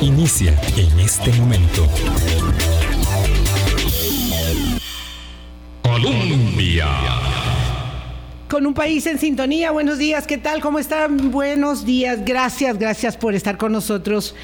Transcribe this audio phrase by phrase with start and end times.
[0.00, 1.86] inicia en este momento.
[5.82, 6.86] Colombia.
[8.48, 10.60] Con un país en sintonía, buenos días, ¿qué tal?
[10.60, 11.30] ¿Cómo están?
[11.30, 14.34] Buenos días, gracias, gracias por estar con nosotros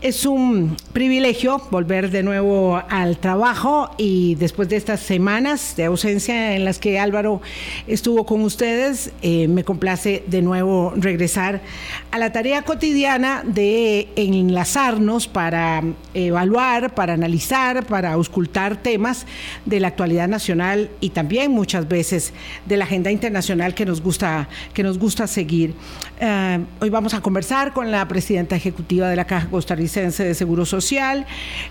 [0.00, 6.56] es un privilegio volver de nuevo al trabajo y después de estas semanas de ausencia
[6.56, 7.42] en las que Álvaro
[7.86, 11.60] estuvo con ustedes, eh, me complace de nuevo regresar
[12.12, 15.82] a la tarea cotidiana de enlazarnos para
[16.14, 19.26] evaluar, para analizar, para auscultar temas
[19.66, 22.32] de la actualidad nacional y también muchas veces
[22.64, 25.74] de la agenda internacional que nos gusta, que nos gusta seguir.
[26.18, 30.64] Eh, hoy vamos a conversar con la presidenta ejecutiva de la Caja Costarricense de Seguro
[30.64, 31.26] Social.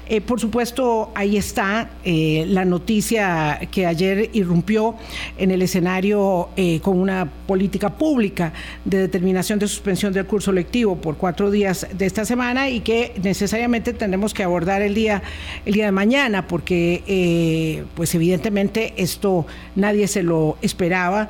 [0.08, 4.96] Eh, por supuesto, ahí está eh, la noticia que ayer irrumpió
[5.38, 8.52] en el escenario eh, con una política pública
[8.84, 13.14] de determinación de suspensión del curso lectivo por cuatro días de esta semana y que
[13.24, 15.22] necesariamente tendremos que abordar el día,
[15.66, 19.46] el día de mañana, porque pues evidentemente esto
[19.76, 21.30] nadie se lo esperaba.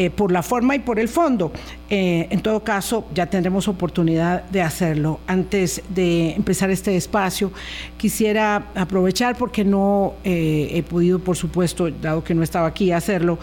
[0.00, 1.50] Eh, por la forma y por el fondo.
[1.90, 5.18] Eh, en todo caso, ya tendremos oportunidad de hacerlo.
[5.26, 7.50] Antes de empezar este espacio,
[7.96, 13.40] quisiera aprovechar, porque no eh, he podido, por supuesto, dado que no estaba aquí, hacerlo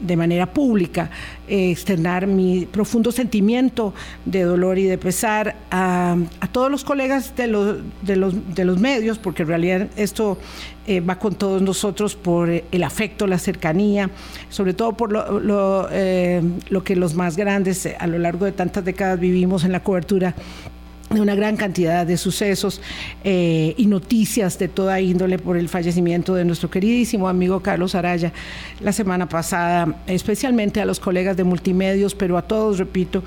[0.00, 1.10] de manera pública,
[1.48, 6.16] eh, externar mi profundo sentimiento de dolor y de pesar a,
[6.50, 10.38] todos los colegas de los, de, los, de los medios, porque en realidad esto
[10.86, 14.10] eh, va con todos nosotros por el afecto, la cercanía,
[14.48, 18.52] sobre todo por lo, lo, eh, lo que los más grandes a lo largo de
[18.52, 20.34] tantas décadas vivimos en la cobertura
[21.12, 22.80] de una gran cantidad de sucesos
[23.24, 28.32] eh, y noticias de toda índole por el fallecimiento de nuestro queridísimo amigo Carlos Araya
[28.80, 33.22] la semana pasada, especialmente a los colegas de multimedios, pero a todos, repito,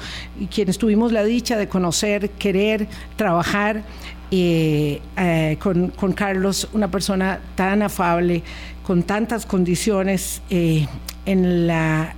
[0.53, 3.83] quienes tuvimos la dicha de conocer, querer, trabajar
[4.31, 8.44] eh, eh, con, con, Carlos, una persona tan afable,
[8.83, 12.15] con tantas condiciones en la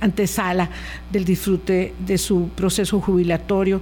[0.00, 0.68] antesala
[1.12, 3.80] del disfrute de su proceso jubilatorio.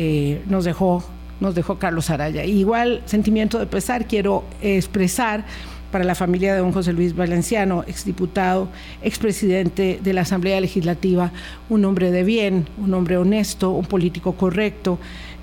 [0.00, 1.04] Eh, nos dejó
[1.40, 2.44] nos dejó Carlos Araya.
[2.44, 5.44] Igual sentimiento de pesar quiero expresar
[5.90, 8.68] para la familia de don José Luis Valenciano, exdiputado,
[9.02, 11.32] expresidente de la Asamblea Legislativa,
[11.68, 14.98] un hombre de bien, un hombre honesto, un político correcto,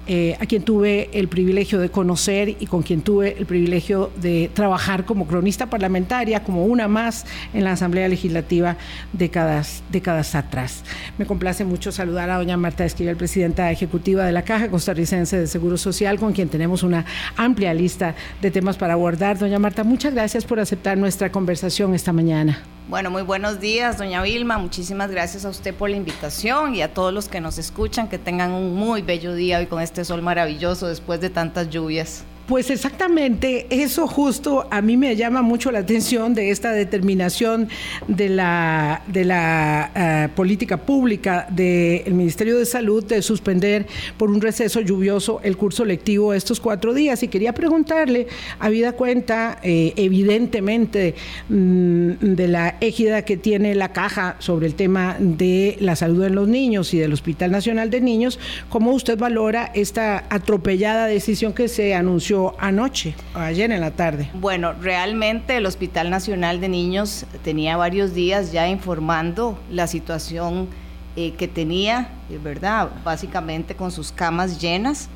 [0.08, 4.52] eh, a quien tuve el privilegio de conocer y con quien tuve el privilegio de
[4.54, 8.78] trabajar como cronista parlamentaria, como una más en la Asamblea Legislativa
[9.14, 10.84] décadas, décadas atrás.
[11.18, 15.48] Me complace mucho saludar a doña Marta Esquivel, presidenta ejecutiva de la Caja Costarricense de
[15.48, 17.06] Seguro Social, con quien tenemos una
[17.36, 19.38] amplia lista de temas para abordar.
[19.38, 22.62] Doña Marta, muchas gracias por aceptar nuestra conversación esta mañana.
[22.88, 24.60] Bueno, muy buenos días, doña Vilma.
[24.60, 28.08] Muchísimas gracias a usted por la invitación y a todos los que nos escuchan.
[28.08, 32.26] Que tengan un muy bello día hoy con este sol maravilloso después de tantas lluvias.
[32.48, 37.70] Pues exactamente, eso justo a mí me llama mucho la atención de esta determinación
[38.08, 43.88] de la, de la eh, política pública del Ministerio de Salud de suspender
[44.20, 47.24] por un receso lluvioso el curso lectivo estos cuatro días.
[47.24, 48.28] Y quería preguntarle,
[48.60, 51.16] habida cuenta, eh, evidentemente,
[51.50, 56.36] mm, de la égida que tiene la caja sobre el tema de la salud en
[56.36, 58.38] los niños y del Hospital Nacional de Niños,
[58.70, 62.35] ¿cómo usted valora esta atropellada decisión que se anunció?
[62.60, 64.30] Anoche, ayer en la tarde?
[64.34, 70.68] Bueno, realmente el Hospital Nacional de Niños tenía varios días ya informando la situación
[71.16, 72.90] eh, que tenía, eh, ¿verdad?
[73.04, 75.10] Básicamente con sus camas llenas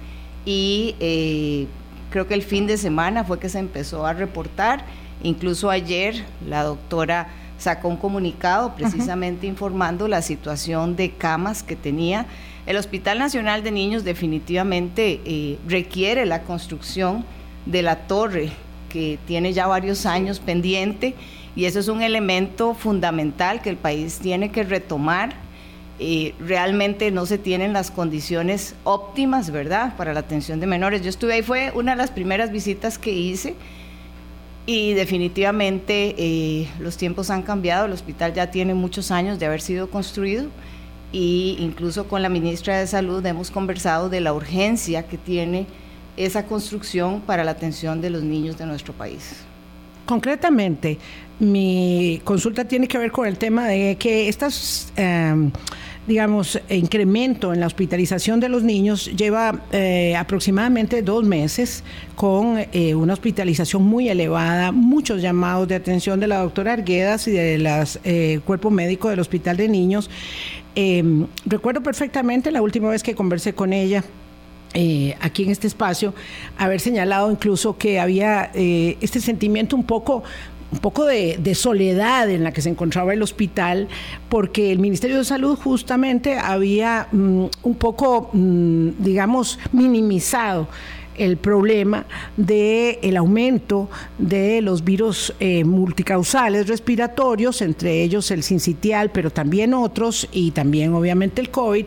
[0.46, 1.68] y eh,
[2.10, 4.86] creo que el fin de semana fue que se empezó a reportar.
[5.24, 12.26] Incluso ayer la doctora sacó un comunicado precisamente informando la situación de camas que tenía
[12.70, 17.26] el Hospital Nacional de Niños definitivamente eh, requiere la construcción
[17.66, 18.52] de la torre
[18.90, 21.16] que tiene ya varios años pendiente
[21.56, 25.34] y eso es un elemento fundamental que el país tiene que retomar.
[25.98, 31.02] Eh, realmente no se tienen las condiciones óptimas, ¿verdad?, para la atención de menores.
[31.02, 33.56] Yo estuve ahí, fue una de las primeras visitas que hice
[34.68, 39.60] y definitivamente eh, los tiempos han cambiado, el hospital ya tiene muchos años de haber
[39.60, 40.50] sido construido
[41.12, 45.66] y incluso con la ministra de Salud hemos conversado de la urgencia que tiene
[46.18, 49.38] esa construcción para la atención de los niños de nuestro país.
[50.06, 50.98] Concretamente,
[51.40, 54.92] mi consulta tiene que ver con el tema de que estas...
[54.96, 55.52] Em,
[56.10, 61.84] digamos, incremento en la hospitalización de los niños lleva eh, aproximadamente dos meses
[62.16, 67.32] con eh, una hospitalización muy elevada, muchos llamados de atención de la doctora Arguedas y
[67.32, 67.68] del
[68.04, 70.10] eh, cuerpo médico del Hospital de Niños.
[70.74, 74.04] Em, recuerdo perfectamente la última vez que conversé con ella
[74.74, 76.16] eh, aquí en este espacio,
[76.58, 80.24] haber señalado incluso que había este sentimiento un poco
[80.72, 83.88] un poco de, soledad en la que se encontraba el hospital,
[84.30, 90.68] porque el Ministerio de Salud justamente había mm, un poco, mm, digamos, minimizado
[91.20, 92.06] el problema
[92.36, 99.74] del el aumento de los virus eh, multicausales respiratorios, entre ellos el sincitial, pero también
[99.74, 101.86] otros, y también obviamente el COVID.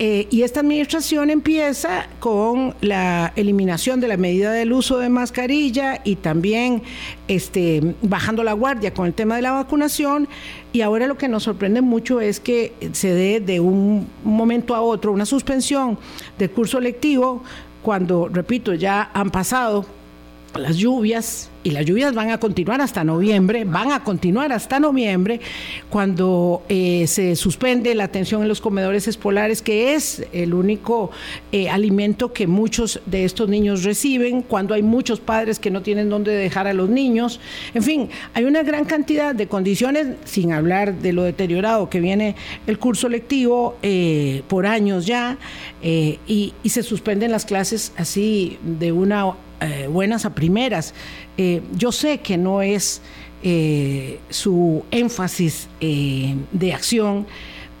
[0.00, 6.00] Eh, y esta administración empieza con la eliminación de la medida del uso de mascarilla
[6.02, 6.82] y también
[7.28, 10.26] este, bajando la guardia con el tema de la vacunación.
[10.72, 14.80] Y ahora lo que nos sorprende mucho es que se dé de un momento a
[14.80, 15.96] otro una suspensión
[16.38, 17.44] del curso lectivo
[17.84, 19.84] cuando, repito, ya han pasado
[20.56, 25.40] las lluvias, y las lluvias van a continuar hasta noviembre, van a continuar hasta noviembre,
[25.88, 31.10] cuando eh, se suspende la atención en los comedores escolares, que es el único
[31.52, 36.10] eh, alimento que muchos de estos niños reciben, cuando hay muchos padres que no tienen
[36.10, 37.40] dónde dejar a los niños.
[37.72, 42.36] En fin, hay una gran cantidad de condiciones, sin hablar de lo deteriorado que viene
[42.66, 45.38] el curso lectivo eh, por años ya,
[45.82, 49.34] y, se suspenden las clases así de una
[49.88, 50.92] buenas a primeras.
[51.36, 53.02] Eh, yo sé que no es
[53.42, 57.26] eh, su énfasis de acción,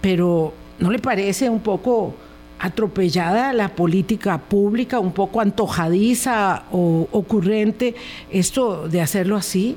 [0.00, 2.14] pero ¿no le parece un poco
[2.58, 7.94] atropellada la política pública, un poco antojadiza o ocurrente
[8.30, 9.76] esto de hacerlo así?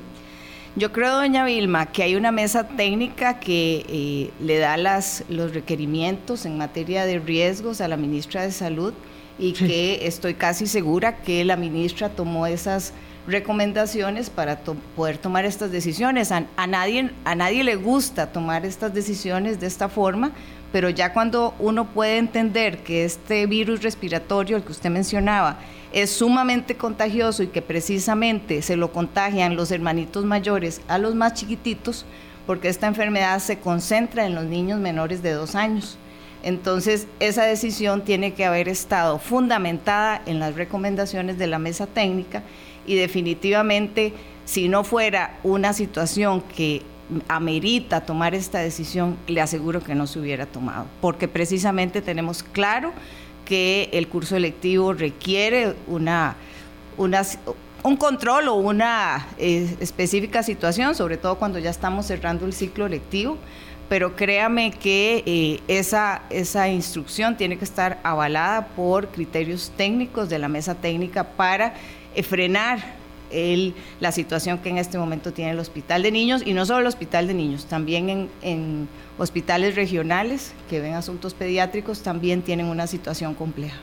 [0.76, 6.46] Yo creo, doña Vilma, que hay una mesa técnica que le da las, los requerimientos
[6.46, 8.92] en materia de riesgos a la ministra de Salud
[9.38, 12.92] y que estoy casi segura que la ministra tomó esas
[13.28, 14.58] recomendaciones para
[14.96, 16.32] poder tomar estas decisiones.
[16.32, 20.32] A, nadie, a nadie le gusta tomar estas decisiones de esta forma,
[20.72, 25.58] pero ya cuando uno puede entender que este virus respiratorio, el que usted mencionaba,
[25.92, 31.34] es sumamente contagioso y que precisamente se lo contagian los hermanitos mayores a los más
[31.34, 32.04] chiquititos,
[32.46, 35.98] porque esta enfermedad se concentra en los niños menores de dos años.
[36.42, 42.42] Entonces, esa decisión tiene que haber estado fundamentada en las recomendaciones de la mesa técnica
[42.88, 44.14] y definitivamente,
[44.46, 46.82] si no fuera una situación que
[47.28, 52.92] amerita tomar esta decisión, le aseguro que no se hubiera tomado, porque precisamente tenemos claro
[53.44, 56.36] que el curso electivo requiere una,
[56.96, 62.88] un control o una eh, específica situación, sobre todo cuando ya estamos cerrando el ciclo
[62.88, 63.38] lectivo
[63.88, 70.38] pero créame que eh, esa, esa instrucción tiene que estar avalada por criterios técnicos de
[70.38, 71.74] la mesa técnica para
[72.22, 72.96] frenar
[73.30, 76.80] el, la situación que en este momento tiene el hospital de niños y no solo
[76.80, 78.88] el hospital de niños, también en, en
[79.18, 83.78] hospitales regionales que ven asuntos pediátricos también tienen una situación compleja.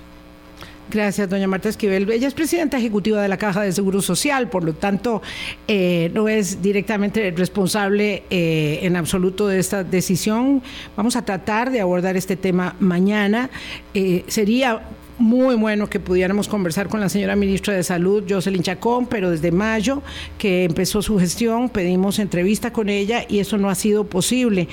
[0.87, 2.09] Gracias, doña Marta Esquivel.
[2.11, 5.23] Ella es presidenta ejecutiva de la Caja de Seguro Social, por lo tanto,
[5.67, 10.61] eh, no es directamente responsable eh, en absoluto de esta decisión.
[10.95, 13.49] Vamos a tratar de abordar este tema mañana.
[13.95, 14.83] Eh, sería
[15.17, 19.51] muy bueno que pudiéramos conversar con la señora ministra de Salud, Jocelyn Chacón, pero desde
[19.51, 20.01] mayo
[20.37, 24.67] que empezó su gestión pedimos entrevista con ella y eso no ha sido posible.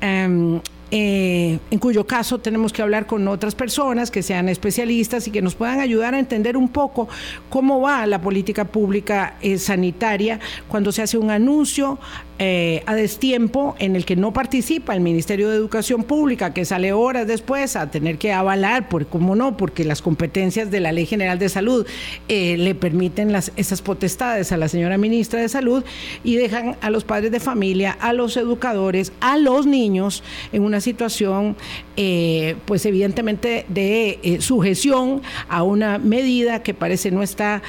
[0.00, 0.60] Em,
[0.92, 5.40] eh, en cuyo caso tenemos que hablar con otras personas que sean especialistas y que
[5.40, 7.08] nos puedan ayudar a entender un poco
[7.48, 11.98] cómo va la política pública eh, sanitaria cuando se hace un anuncio
[12.42, 16.92] eh, a destiempo en el que no participa el Ministerio de Educación Pública, que sale
[16.92, 21.04] horas después a tener que avalar, por cómo no, porque las competencias de la Ley
[21.04, 21.86] General de Salud
[22.28, 25.84] le permiten esas potestades a la señora ministra de Salud
[26.24, 30.79] y dejan a los padres de familia, a los educadores, a los niños en una
[30.80, 31.56] situación,
[31.96, 37.62] eh, pues evidentemente de sujeción a una medida que parece no está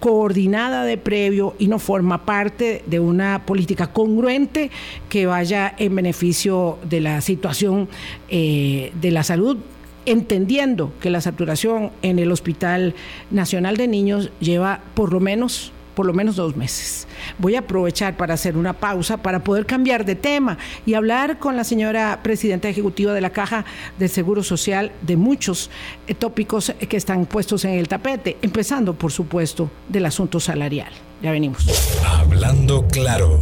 [0.00, 4.70] coordinada de previo y no forma parte de una política congruente
[5.08, 7.88] que vaya en beneficio de la situación
[8.28, 9.58] eh, de la salud
[10.04, 12.94] entendiendo que la saturación en el Hospital
[13.30, 17.06] Nacional de Niños lleva por lo menos por lo menos dos meses.
[17.38, 21.56] Voy a aprovechar para hacer una pausa para poder cambiar de tema y hablar con
[21.56, 23.64] la señora presidenta ejecutiva de la Caja
[23.98, 25.70] de Seguro Social de muchos
[26.06, 30.92] eh, tópicos que están puestos en el tapete, empezando por supuesto del asunto salarial.
[31.22, 31.66] Ya venimos.
[32.04, 33.40] Hablando claro.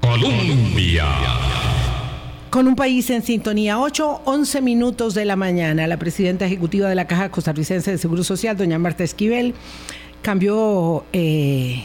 [0.00, 1.06] Colombia.
[2.50, 6.94] Con un país en sintonía, 8, 11 minutos de la mañana, la presidenta ejecutiva de
[6.94, 9.54] la Caja Costarricense de Seguro Social, doña Marta Esquivel,
[10.22, 11.82] cambió, eh,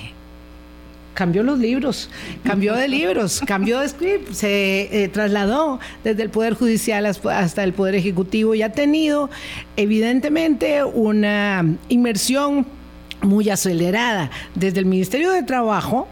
[1.13, 2.09] cambió los libros,
[2.43, 7.73] cambió de libros, cambió de script, se eh, trasladó desde el Poder Judicial hasta el
[7.73, 9.29] Poder Ejecutivo y ha tenido
[9.75, 12.65] evidentemente una inmersión
[13.21, 14.29] muy acelerada.
[14.53, 16.07] Desde el Ministerio de Trabajo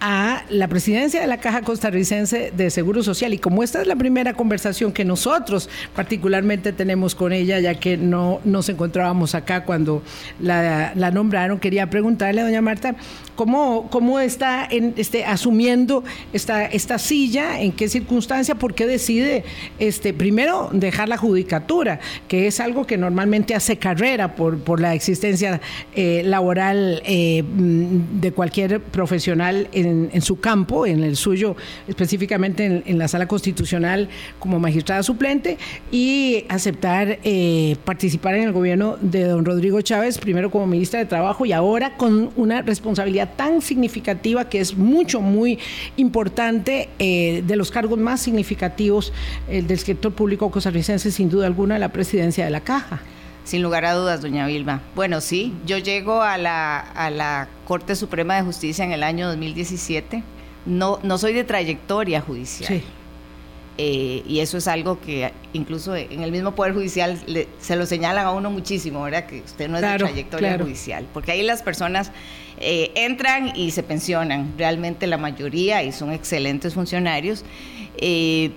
[0.00, 3.34] a la presidencia de la Caja Costarricense de Seguro Social.
[3.34, 7.96] Y como esta es la primera conversación que nosotros particularmente tenemos con ella, ya que
[7.96, 10.02] no nos encontrábamos acá cuando
[10.40, 12.96] la, nombraron, quería preguntarle doña Marta,
[13.36, 16.02] ¿cómo, cómo está en, este, asumiendo
[16.32, 17.60] esta, esta silla?
[17.60, 18.54] ¿En qué circunstancia?
[18.54, 19.44] ¿Por qué decide,
[19.78, 24.94] este, primero, dejar la judicatura, que es algo que normalmente hace carrera por, por la
[24.94, 25.60] existencia
[25.94, 31.56] eh, laboral eh, de cualquier profesional en en, su campo, en el suyo
[31.88, 35.58] específicamente en, la sala constitucional como magistrada suplente
[35.90, 41.06] y aceptar eh, participar en el gobierno de don Rodrigo Chávez, primero como ministra de
[41.06, 45.58] Trabajo y ahora con una responsabilidad tan significativa que es mucho, muy
[45.96, 49.12] importante, eh, de los cargos más significativos
[49.48, 53.02] del sector público costarricense, sin duda alguna, la presidencia de la Caja.
[53.50, 54.80] Sin lugar a dudas, doña Vilma.
[54.94, 59.26] Bueno, sí, yo llego a la, a la Corte Suprema de Justicia en el año
[59.26, 60.22] 2017.
[60.66, 62.68] No, no soy de trayectoria judicial.
[62.68, 62.84] Sí.
[63.76, 67.18] Eh, y eso es algo que incluso en el mismo Poder Judicial
[67.58, 69.26] se lo señalan a uno muchísimo, ¿verdad?
[69.26, 71.08] Que usted no es de trayectoria judicial.
[71.12, 72.12] Porque ahí las personas
[72.58, 77.44] eh, entran y se pensionan, realmente la mayoría, y son excelentes funcionarios.
[77.96, 78.52] Eh,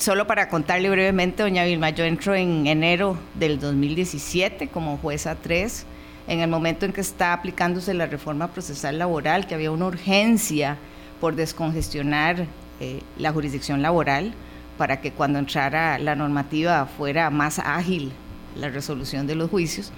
[0.00, 5.84] Solo para contarle brevemente, doña Vilma, yo entro en enero del 2017 como jueza 3,
[6.26, 10.78] en el momento en que está aplicándose la reforma procesal laboral, que había una urgencia
[11.20, 12.46] por descongestionar
[12.80, 14.32] eh, la jurisdicción laboral
[14.78, 18.10] para que cuando entrara la normativa fuera más ágil
[18.56, 19.92] la resolución de los juicios.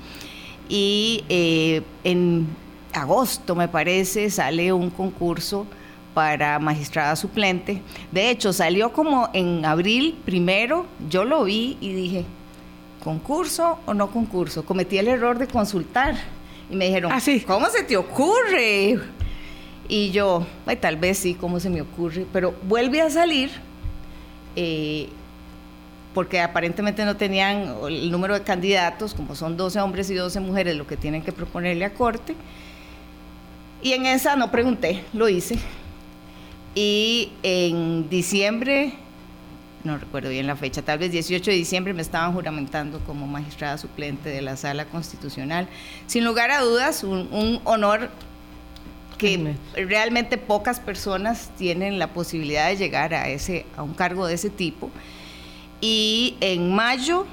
[0.69, 2.49] Y eh, en
[2.93, 5.65] agosto, me parece, sale un concurso
[6.15, 7.83] para magistrada suplente.
[8.11, 12.25] De hecho, salió como en abril primero, yo lo vi y dije,
[13.03, 14.65] ¿concurso o no concurso?
[14.65, 16.17] Cometí el error de consultar
[16.71, 18.99] y me dijeron, ¿Ah, ¿cómo se te ocurre?
[19.89, 20.47] Y yo,
[20.81, 22.27] tal vez sí, ¿cómo se me ocurre?
[22.33, 23.51] Pero vuelve a salir,
[24.57, 25.09] eh,
[26.15, 30.77] porque aparentemente no tenían el número de candidatos, como son 12 hombres y 12 mujeres,
[30.77, 32.35] lo que tienen que proponerle a corte.
[33.83, 35.59] Y en esa no pregunté, lo hice.
[36.75, 38.95] Y en diciembre,
[39.85, 43.77] no recuerdo bien la fecha, tal vez 18 de diciembre me estaban juramentando como magistrada
[43.77, 45.69] suplente de la sala constitucional.
[46.07, 48.11] Sin lugar a dudas, un, honor
[49.19, 54.35] que realmente pocas personas tienen la posibilidad de llegar a, ese, a un cargo de
[54.35, 54.91] ese tipo.
[55.81, 57.27] Y en mayo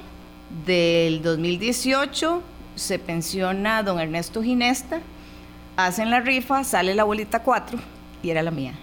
[0.65, 2.43] del 2018
[2.75, 4.99] se pensiona don Ernesto Ginesta,
[5.77, 7.79] hacen la rifa, sale la bolita 4
[8.21, 8.73] y era la mía.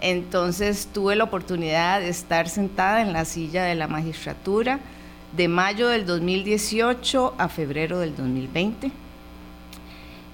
[0.00, 4.80] Entonces tuve la oportunidad de estar sentada en la silla de la magistratura
[5.36, 8.90] de mayo del 2018 a febrero del 2020.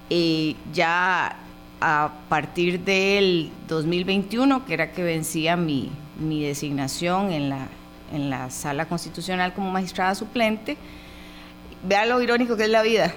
[0.09, 1.37] Y ya
[1.81, 7.67] a partir del 2021, que era que vencía mi, designación en la,
[8.13, 10.77] en la sala constitucional como magistrada suplente,
[11.83, 13.15] vea lo irónico que es la vida.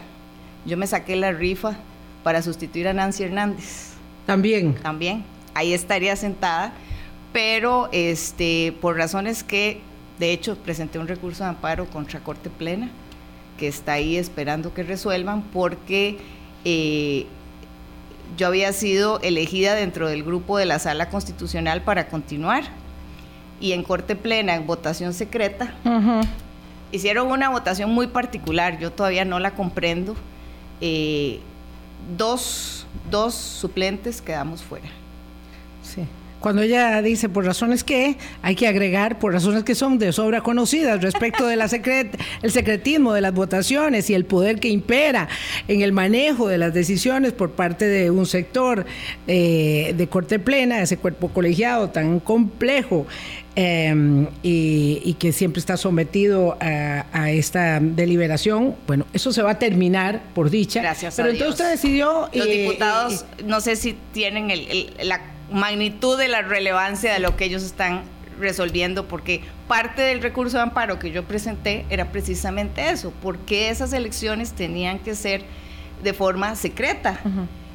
[0.66, 1.76] Yo me saqué la rifa
[2.24, 3.94] para sustituir a Nancy Hernández.
[4.26, 4.74] También.
[4.76, 6.74] También ahí estaría sentada,
[7.34, 9.82] pero este, por razones que,
[10.20, 12.90] de hecho, presenté un recurso de amparo contra Corte Plena,
[13.58, 16.20] que está ahí esperando que resuelvan, porque
[16.64, 17.26] eh,
[18.38, 22.66] yo había sido elegida dentro del grupo de la Sala Constitucional para continuar,
[23.60, 25.74] y en Corte Plena, en votación secreta,
[26.92, 30.16] hicieron una votación muy particular, yo todavía no la comprendo.
[30.82, 31.40] Eh,
[32.18, 34.90] dos, dos suplentes quedamos fuera.
[36.46, 40.42] Cuando ella dice por razones que, hay que agregar por razones que son de sobra
[40.42, 45.28] conocidas respecto del el secretismo de las votaciones y el poder que impera
[45.68, 48.86] en el manejo de las decisiones por parte de un sector
[49.26, 53.08] eh, de corte plena, ese cuerpo colegiado tan complejo
[53.56, 58.76] em, y, que siempre está sometido a, esta deliberación.
[58.86, 60.80] Bueno, eso se va a terminar, por dicha.
[60.80, 61.16] Gracias.
[61.16, 62.30] Pero entonces usted decidió...
[62.32, 67.36] Los eh, diputados, no sé si tienen el, la magnitud de la relevancia de lo
[67.36, 68.04] que ellos están
[68.40, 73.94] resolviendo, porque parte del recurso de amparo que yo presenté era precisamente eso, porque esas
[73.94, 75.44] elecciones tenían que ser
[76.04, 77.20] de forma secreta.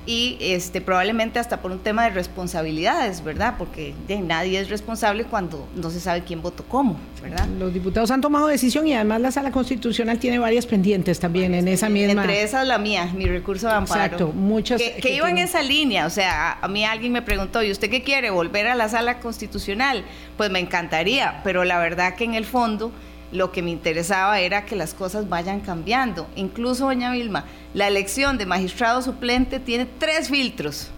[0.07, 3.54] Y este, probablemente hasta por un tema de responsabilidades, ¿verdad?
[3.59, 7.47] Porque nadie es responsable cuando no se sabe quién votó cómo, ¿verdad?
[7.59, 11.69] Los diputados han tomado decisión y además la sala constitucional tiene varias pendientes también en
[11.69, 12.23] esa misma.
[12.23, 14.02] Entre esas la mía, mi recurso de amparo.
[14.02, 14.80] Exacto, muchas.
[14.80, 17.90] Que, que, iba en esa línea, o sea, a mí alguien me preguntó, ¿y usted
[17.90, 18.30] qué quiere?
[18.30, 20.04] ¿Volver a la sala constitucional?
[20.37, 22.90] Pues me encantaría, pero la verdad que en el fondo
[23.33, 26.27] lo que me interesaba era que las cosas vayan cambiando.
[26.37, 27.45] Incluso, doña Vilma,
[27.75, 30.89] la elección de magistrado suplente tiene tres filtros.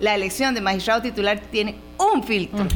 [0.00, 2.66] La elección de magistrado titular tiene un filtro.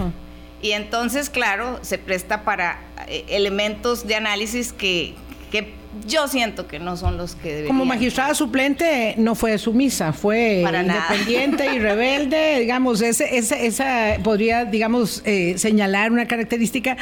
[0.62, 5.14] Y entonces, claro, se presta para eh, elementos de análisis que,
[5.50, 5.74] que
[6.06, 7.68] yo siento que no son los que deberían.
[7.68, 15.22] Como magistrada suplente no fue sumisa, fue independiente y rebelde, digamos, ese, esa podría, digamos,
[15.24, 16.96] eh, señalar una característica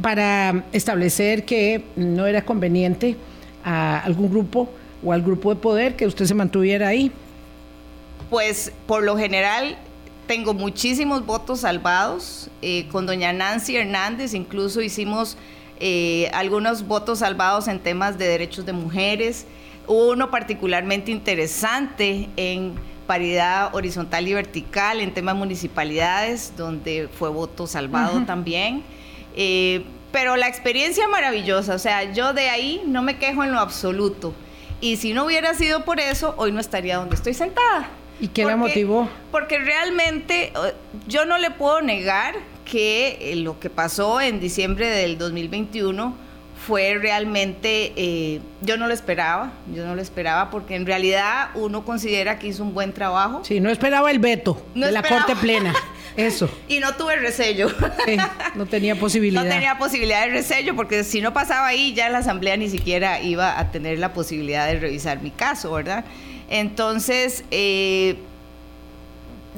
[0.00, 3.16] para establecer que no era conveniente
[3.64, 4.70] a algún grupo
[5.04, 7.10] o al grupo de poder que usted se mantuviera ahí.
[8.30, 9.76] Pues por lo general
[10.26, 12.50] tengo muchísimos votos salvados.
[12.62, 15.36] Eh, con doña Nancy Hernández incluso hicimos
[15.78, 19.46] eh, algunos votos salvados en temas de derechos de mujeres,
[19.86, 22.74] uno particularmente interesante en
[23.06, 28.82] paridad horizontal y vertical, en temas municipalidades, donde fue voto salvado también.
[29.36, 33.60] Eh, pero la experiencia maravillosa, o sea, yo de ahí no me quejo en lo
[33.60, 34.34] absoluto.
[34.80, 37.88] Y si no hubiera sido por eso, hoy no estaría donde estoy sentada.
[38.20, 39.08] ¿Y qué la motivó?
[39.30, 40.52] Porque realmente eh,
[41.06, 42.34] yo no le puedo negar
[42.66, 46.26] que eh, lo que pasó en diciembre del 2021
[46.66, 51.84] fue realmente, eh, yo no lo esperaba, yo no lo esperaba porque en realidad uno
[51.84, 53.42] considera que hizo un buen trabajo.
[53.44, 55.74] Sí, no esperaba el veto de la Corte Plena,
[56.16, 56.50] eso.
[56.66, 57.70] y no tuve resello.
[58.54, 59.44] no tenía posibilidad.
[59.44, 63.20] No tenía posibilidad de resello porque si no pasaba ahí ya la Asamblea ni siquiera
[63.20, 66.04] iba a tener la posibilidad de revisar mi caso, ¿verdad?
[66.48, 68.16] Entonces, eh,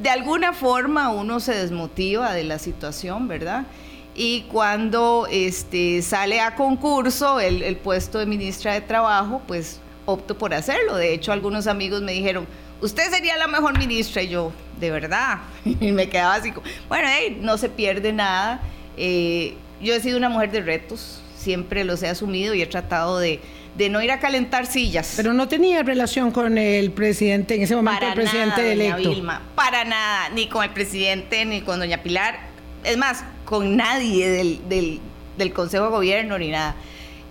[0.03, 3.67] de alguna forma uno se desmotiva de la situación, ¿verdad?
[4.15, 10.55] Y cuando este, sale a concurso el, puesto de ministra de Trabajo, pues opto por
[10.55, 10.97] hacerlo.
[10.97, 12.47] De hecho, algunos amigos me dijeron,
[12.81, 14.23] usted sería la mejor ministra.
[14.23, 15.39] Y yo, de verdad.
[15.65, 16.53] Y me quedaba así
[16.89, 17.09] bueno,
[17.41, 18.61] no se pierde nada.
[18.97, 23.21] Eh, yo he sido una mujer de retos, siempre los he asumido y he tratado
[23.21, 23.41] de,
[23.79, 25.15] de no ir a calentar sillas.
[25.17, 29.11] Pero no tenía relación con el presidente, en ese momento el presidente nada, electo.
[29.11, 32.41] Vilma, para nada, ni con el presidente, ni con doña Pilar,
[32.83, 35.01] es más, con nadie del,
[35.39, 36.75] del, Consejo de Gobierno, ni nada.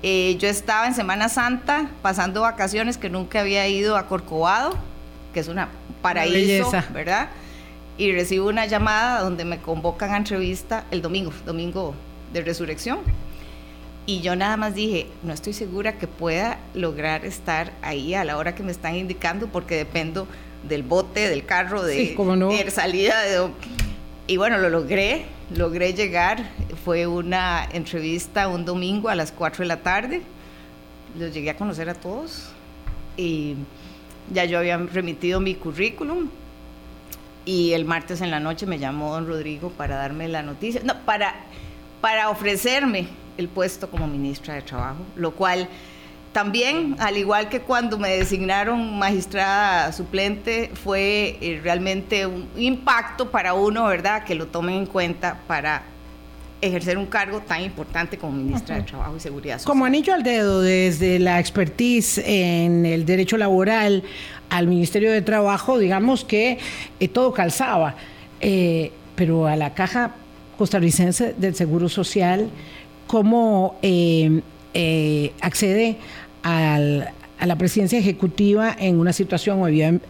[0.03, 4.73] Eh, yo estaba en Semana Santa pasando vacaciones que nunca había ido a Corcovado,
[5.33, 5.67] que es una
[6.01, 7.27] paraíso, ¿verdad?
[7.97, 11.93] Y recibo una llamada donde me convocan a entrevista el domingo, domingo
[12.31, 12.99] de resurrección
[14.07, 18.37] y yo nada más dije, no estoy segura que pueda lograr estar ahí a la
[18.37, 20.27] hora que me están indicando porque dependo
[20.67, 23.21] del bote, del carro, de, de salida.
[23.23, 23.49] De,
[24.27, 26.49] y bueno, lo logré, logré llegar.
[26.85, 30.21] Fue una entrevista un domingo a las 4 de la tarde.
[31.19, 32.45] Los llegué a conocer a todos
[33.17, 33.55] y
[34.31, 36.29] ya yo había remitido mi currículum.
[37.43, 40.97] Y el martes en la noche me llamó don Rodrigo para darme la noticia, no,
[41.03, 41.35] para,
[41.99, 45.67] para ofrecerme el puesto como ministra de Trabajo, lo cual
[46.37, 53.55] también, al igual que cuando me designaron magistrada suplente, fue eh, realmente un impacto para
[53.55, 55.81] uno, ¿verdad?, que lo tomen en cuenta para
[56.61, 59.67] ejercer un cargo tan importante como ministra de Trabajo y Seguridad Social.
[59.67, 64.03] Como anillo al dedo, desde la expertise en el derecho laboral
[64.49, 66.59] al Ministerio de Trabajo, digamos que
[66.99, 67.95] eh, todo calzaba,
[68.41, 70.15] eh, pero a la Caja
[70.57, 72.49] Costarricense del Seguro Social,
[73.07, 74.41] cómo eh,
[74.73, 75.97] eh, accede
[76.43, 79.61] al, a la presidencia ejecutiva en una situación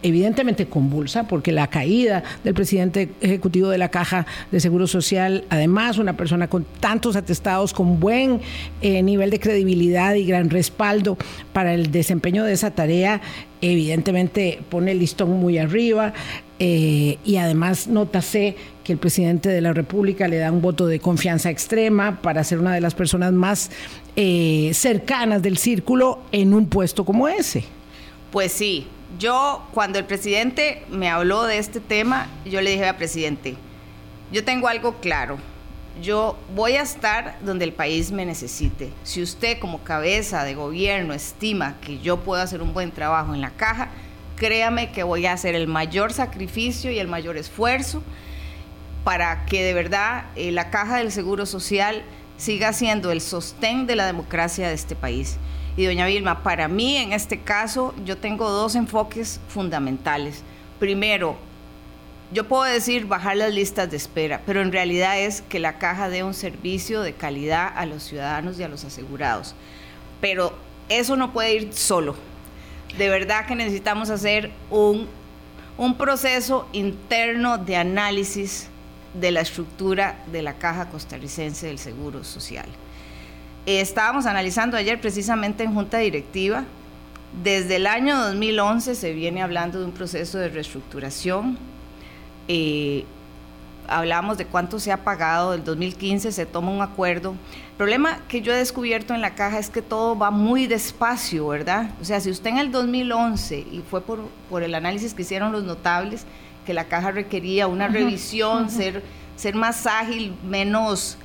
[0.02, 5.98] evidentemente convulsa, porque la caída del presidente ejecutivo de la Caja de Seguro Social, además
[5.98, 8.40] una persona con tantos atestados, con buen
[8.82, 11.16] eh, nivel de credibilidad y gran respaldo
[11.52, 13.20] para el desempeño de esa tarea,
[13.60, 16.12] evidentemente pone el listón muy arriba.
[16.60, 18.56] Y además nótase
[18.88, 22.58] que el presidente de la República le da un voto de confianza extrema para ser
[22.58, 23.70] una de las personas más
[24.16, 27.64] eh, cercanas del círculo en un puesto como ese.
[28.32, 28.86] Pues sí,
[29.18, 33.56] yo cuando el presidente me habló de este tema, yo le dije al presidente,
[34.32, 35.36] yo tengo algo claro,
[36.02, 38.88] yo voy a estar donde el país me necesite.
[39.04, 43.42] Si usted como cabeza de gobierno estima que yo puedo hacer un buen trabajo en
[43.42, 43.90] la caja,
[44.36, 48.02] créame que voy a hacer el mayor sacrificio y el mayor esfuerzo
[49.08, 52.02] para que de verdad eh, la caja del Seguro Social
[52.36, 55.38] siga siendo el sostén de la democracia de este país.
[55.78, 60.42] Y doña Vilma, para mí en este caso yo tengo dos enfoques fundamentales.
[60.78, 61.38] primero,
[62.34, 66.10] yo puedo decir bajar las listas de espera, pero en realidad es que la caja
[66.10, 69.54] dé un servicio de calidad a los ciudadanos y a los asegurados.
[70.20, 70.52] Pero
[70.90, 72.14] eso no puede ir solo.
[72.98, 75.08] De verdad que necesitamos hacer un,
[75.78, 78.68] un proceso interno de análisis
[79.14, 82.66] de la estructura de la caja costarricense del Seguro Social.
[83.66, 86.64] estábamos analizando ayer precisamente en junta directiva,
[87.42, 91.58] desde el año 2011 se viene hablando de un proceso de reestructuración
[92.48, 93.04] eh,
[93.86, 97.30] hablamos de cuánto se ha pagado, del 2015 se toma un acuerdo.
[97.32, 101.48] El problema que yo he descubierto en la caja es que todo va muy despacio,
[101.48, 101.90] ¿verdad?
[102.00, 105.52] O sea, si usted en el 2011, y fue por, por el análisis que hicieron
[105.52, 106.24] los notables,
[106.68, 109.02] que la caja requería una revisión, ser,
[109.36, 111.16] ser más ágil, menos,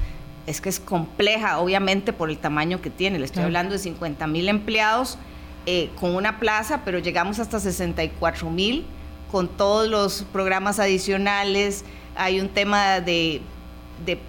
[0.48, 3.20] es que es compleja, obviamente, por el tamaño que tiene.
[3.20, 5.18] Le estoy hablando de 50 mil empleados
[5.66, 8.86] eh, con una plaza, pero llegamos hasta 64 mil
[9.34, 11.84] con todos los programas adicionales.
[12.16, 13.42] Hay un tema de,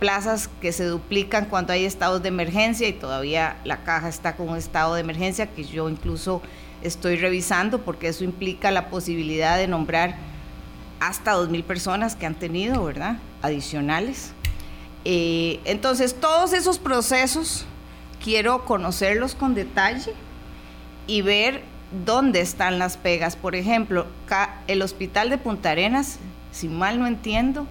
[0.01, 4.49] plazas que se duplican cuando hay estados de emergencia y todavía la caja está con
[4.49, 6.43] un estado de emergencia que yo incluso
[6.83, 10.34] estoy revisando porque eso implica la posibilidad de nombrar
[11.01, 13.19] hasta 2.000 personas que han tenido, ¿verdad?
[13.43, 14.33] Adicionales.
[15.05, 17.67] Eh, entonces, todos esos procesos
[18.23, 20.13] quiero conocerlos con detalle
[21.07, 21.63] y ver
[22.05, 23.37] dónde están las pegas.
[23.37, 24.07] Por ejemplo,
[24.67, 26.19] el hospital de Punta Arenas,
[26.53, 27.67] si mal no entiendo,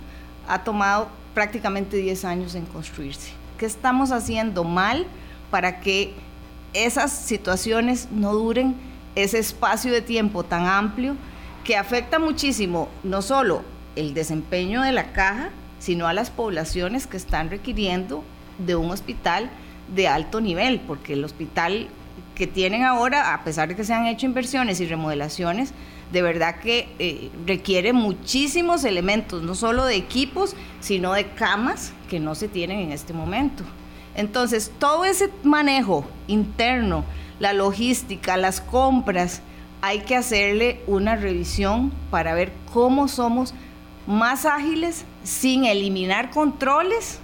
[0.48, 3.32] ha tomado prácticamente 10 años en construirse.
[3.58, 5.08] ¿Qué estamos haciendo mal
[5.50, 6.14] para que
[6.74, 8.76] esas situaciones no duren
[9.16, 11.16] ese espacio de tiempo tan amplio
[11.64, 13.64] que afecta muchísimo no solo
[13.96, 15.50] el desempeño de la caja,
[15.80, 18.24] sino a las poblaciones que están requiriendo
[18.58, 19.50] de un hospital
[19.94, 21.88] de alto nivel, porque el hospital
[22.36, 25.74] que tienen ahora, a pesar de que se han hecho inversiones y remodelaciones,
[26.12, 32.20] de verdad que eh, requiere muchísimos elementos, no solo de equipos, sino de camas que
[32.20, 33.64] no se tienen en este momento.
[34.16, 37.04] Entonces, todo ese manejo interno,
[37.40, 39.42] la logística, las compras,
[39.84, 43.54] hay que hacerle una revisión para ver cómo somos
[44.08, 47.20] más ágiles sin eliminar controles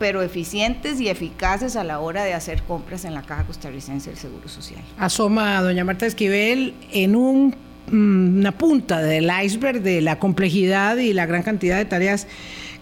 [0.00, 4.18] pero eficientes y eficaces a la hora de hacer compras en la Caja Costarricense del
[4.18, 4.80] Seguro Social.
[4.98, 11.26] Asoma doña Marta Esquivel en mm, una punta del iceberg de la complejidad y la
[11.26, 12.26] gran cantidad de tareas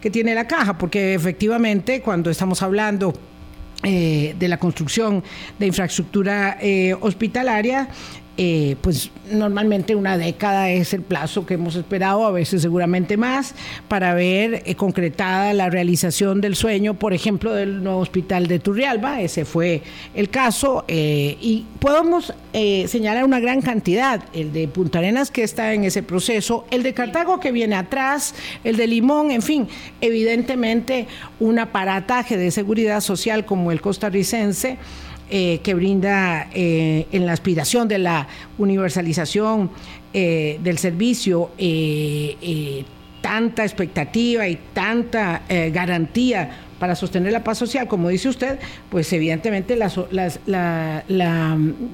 [0.01, 3.13] que tiene la caja, porque efectivamente cuando estamos hablando
[3.83, 5.25] eh, de la construcción
[5.59, 7.89] de infraestructura eh, hospitalaria,
[8.37, 13.55] eh, pues normalmente una década es el plazo que hemos esperado, a veces seguramente más,
[13.89, 19.21] para ver eh, concretada la realización del sueño, por ejemplo, del nuevo hospital de Turrialba,
[19.21, 19.83] ese fue
[20.15, 25.73] el caso, eh, y podemos señalar una gran cantidad, el de Punta Arenas que está
[25.73, 29.69] en ese proceso, el de Cartago que viene atrás, el de Limón, en fin,
[30.01, 31.07] evidentemente
[31.39, 34.79] un aparataje de seguridad social como el costarricense,
[35.33, 38.27] eh, que brinda eh, en la aspiración de la
[38.59, 39.71] universalización
[40.13, 41.53] eh, del servicio
[43.21, 48.59] tanta expectativa y tanta garantía para sostener la paz social, como dice usted,
[48.91, 51.05] pues evidentemente la,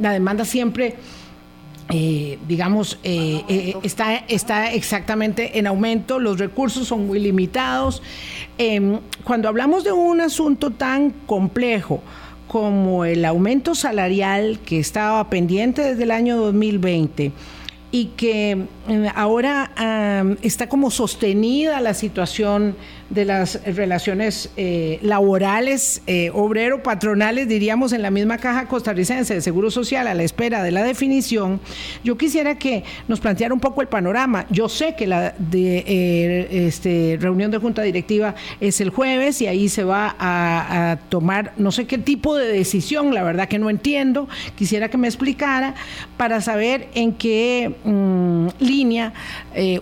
[0.00, 0.94] demanda siempre...
[2.48, 2.98] digamos,
[3.82, 8.02] está, está exactamente en aumento, los recursos son muy limitados.
[8.58, 12.02] Em, cuando hablamos de un asunto tan complejo,
[12.48, 17.32] como el aumento salarial que estaba pendiente desde el año 2020
[17.92, 22.76] y que eh, ahora está como sostenida la situación
[23.10, 29.70] de las relaciones eh, laborales, eh, obrero-patronales, diríamos, en la misma caja costarricense de Seguro
[29.70, 31.60] Social a la espera de la definición,
[32.02, 34.46] yo quisiera que nos planteara un poco el panorama.
[34.50, 39.68] Yo sé que la de, este, reunión de junta directiva es el jueves y ahí
[39.68, 44.28] se va a, tomar no sé qué tipo de decisión, la verdad que no entiendo,
[44.56, 45.74] quisiera que me explicara
[46.16, 49.12] para saber en qué mm, línea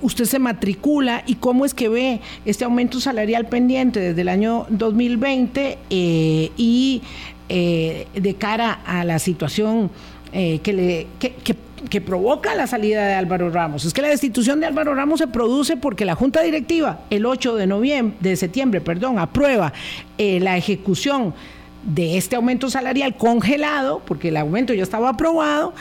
[0.03, 4.29] usted se matricula y cómo es que ve este aumento salarial salarial pendiente desde el
[4.29, 7.01] año 2020 eh, y
[7.49, 9.89] eh, de cara a la situación
[10.33, 13.85] eh, que, le, que, provoca la salida de Álvaro Ramos.
[13.85, 17.55] Es que la destitución de Álvaro Ramos se produce porque la Junta Directiva el 8
[17.55, 19.73] de noviembre, de septiembre, perdón, aprueba
[20.19, 21.35] la ejecución
[21.85, 25.75] de este aumento salarial congelado, porque el aumento ya estaba aprobado,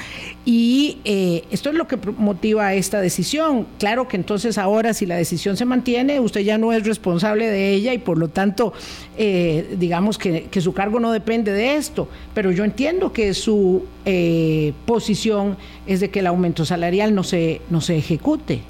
[0.46, 3.66] y eh, esto es lo que motiva esta decisión.
[3.80, 7.74] Claro que entonces ahora si la decisión se mantiene, usted ya no es responsable de
[7.74, 8.74] ella y por lo tanto,
[9.18, 14.74] eh, digamos que, su cargo no depende de esto, pero yo entiendo que su eh,
[14.86, 18.62] posición es de que el aumento salarial no se, no se ejecute.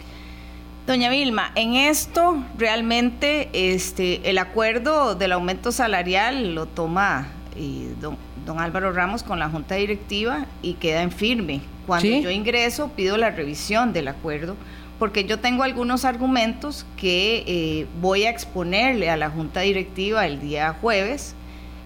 [0.85, 8.59] Doña Vilma, en esto realmente este, el acuerdo del aumento salarial lo toma eh, don,
[8.59, 11.61] Álvaro Ramos con la Junta Directiva y queda en firme.
[11.87, 14.57] Cuando yo ingreso pido la revisión del acuerdo
[14.99, 20.41] porque yo tengo algunos argumentos que eh, voy a exponerle a la Junta Directiva el
[20.41, 21.33] día jueves.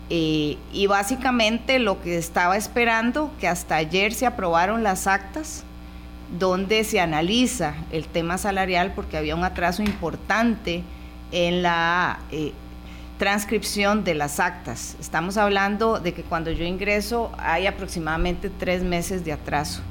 [0.10, 5.66] Eh, y básicamente lo que estaba esperando, que hasta ayer se aprobaron las actas
[6.30, 10.84] donde se analiza el tema salarial porque había un atraso importante
[11.32, 12.54] en la eh,
[13.18, 14.96] transcripción de las actas.
[15.00, 19.82] Estamos hablando de que cuando yo ingreso hay aproximadamente tres meses de atraso.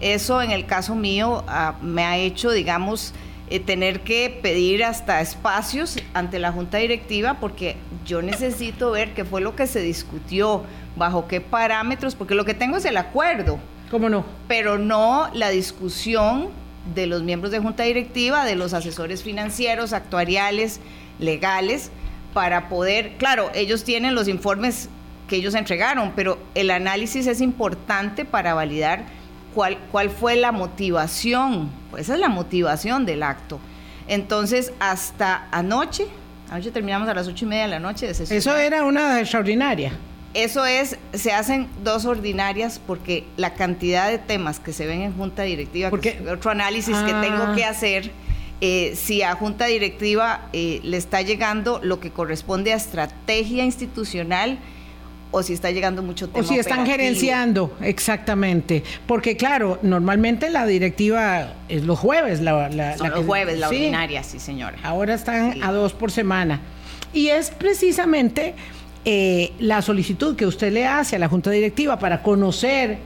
[0.00, 3.14] Eso en el caso mío ah, me ha hecho, digamos,
[3.48, 9.24] eh, tener que pedir hasta espacios ante la junta directiva porque yo necesito ver qué
[9.24, 10.64] fue lo que se discutió,
[10.96, 13.60] bajo qué parámetros, porque lo que tengo es el acuerdo
[13.92, 14.24] ¿Cómo no?
[14.48, 16.48] Pero no la discusión
[16.94, 20.80] de los miembros de junta directiva, de los asesores financieros, actuariales,
[21.18, 21.90] legales,
[22.32, 24.88] para poder, claro, ellos tienen los informes
[25.28, 29.04] que ellos entregaron, pero el análisis es importante para validar
[29.54, 33.60] cuál, cuál fue la motivación, pues esa es la motivación del acto.
[34.08, 36.06] Entonces, hasta anoche,
[36.50, 38.38] anoche terminamos a las ocho y media de la noche de sesión.
[38.38, 39.92] Eso era una extraordinaria.
[40.34, 45.12] Eso es, se hacen dos ordinarias porque la cantidad de temas que se ven en
[45.12, 47.52] junta directiva, porque, otro análisis que tengo ah.
[47.54, 48.10] que hacer,
[48.60, 54.58] eh, si a junta directiva eh, le está llegando lo que corresponde a estrategia institucional
[55.32, 58.84] o si está llegando mucho tema O si están gerenciando, exactamente.
[59.06, 62.40] Porque claro, normalmente la directiva es los jueves.
[62.40, 64.78] La, Son los jueves, la ordinaria, sí señora.
[64.82, 66.60] Ahora están a dos por semana.
[67.12, 68.54] Y es precisamente
[69.04, 72.98] eh, la solicitud que usted le hace a la Junta Directiva para conocer,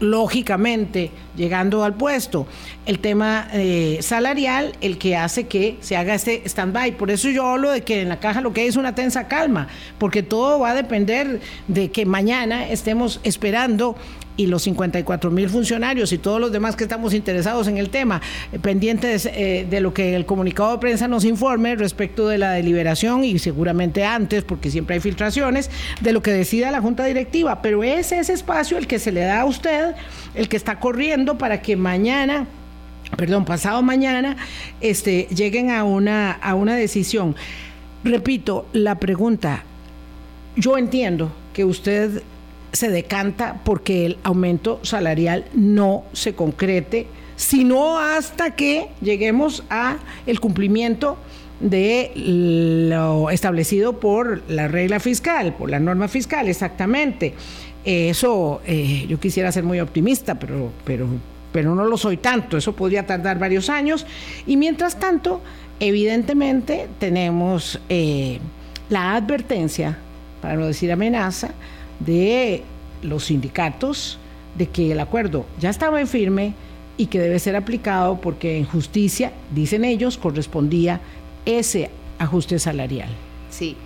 [0.00, 2.46] lógicamente, llegando al puesto,
[2.86, 6.96] el tema eh, salarial, el que hace que se haga este stand-by.
[6.96, 9.28] Por eso yo hablo de que en la caja lo que hay es una tensa
[9.28, 9.68] calma,
[9.98, 13.96] porque todo va a depender de que mañana estemos esperando
[14.36, 18.20] y los 54 mil funcionarios y todos los demás que estamos interesados en el tema,
[18.52, 22.52] eh, pendientes eh, de lo que el comunicado de prensa nos informe respecto de la
[22.52, 25.70] deliberación y seguramente antes, porque siempre hay filtraciones,
[26.00, 27.62] de lo que decida la Junta Directiva.
[27.62, 29.94] Pero es ese espacio el que se le da a usted,
[30.34, 32.46] el que está corriendo para que mañana
[33.16, 34.36] perdón, pasado mañana,
[34.80, 37.36] este, lleguen a una, a una decisión.
[38.02, 39.62] Repito, la pregunta,
[40.56, 42.22] yo entiendo que usted
[42.76, 50.40] se decanta porque el aumento salarial no se concrete, sino hasta que lleguemos a el
[50.40, 51.16] cumplimiento
[51.60, 57.34] de lo establecido por la regla fiscal, por la norma fiscal, exactamente.
[57.84, 61.06] Eso eh, yo quisiera ser muy optimista, pero, pero,
[61.52, 62.56] pero no lo soy tanto.
[62.58, 64.06] Eso podría tardar varios años.
[64.46, 65.40] Y mientras tanto,
[65.80, 68.38] evidentemente tenemos eh,
[68.90, 69.96] la advertencia,
[70.42, 71.50] para no decir amenaza,
[72.00, 72.62] de
[73.02, 74.18] los sindicatos
[74.56, 76.54] de que el acuerdo ya estaba en firme
[76.96, 81.00] y que debe ser aplicado porque en justicia, dicen ellos, correspondía
[81.44, 83.10] ese ajuste salarial.
[83.50, 83.76] Sí.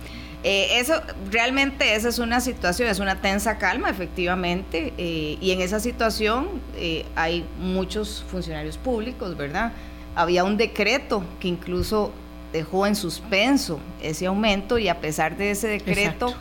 [0.43, 5.61] Eh, eso realmente esa es una situación, es una tensa calma, efectivamente, eh, y en
[5.61, 6.47] esa situación
[6.77, 9.73] eh, hay muchos funcionarios públicos, ¿verdad?
[10.15, 12.11] Había un decreto que incluso
[12.51, 16.33] dejó en suspenso ese aumento y a pesar de ese decreto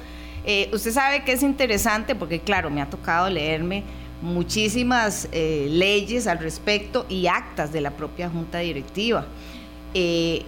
[0.44, 3.83] eh, usted sabe que es interesante porque, claro, me ha tocado leerme
[4.22, 9.26] muchísimas eh, leyes al respecto y actas de la propia Junta Directiva.
[9.94, 10.44] Eh,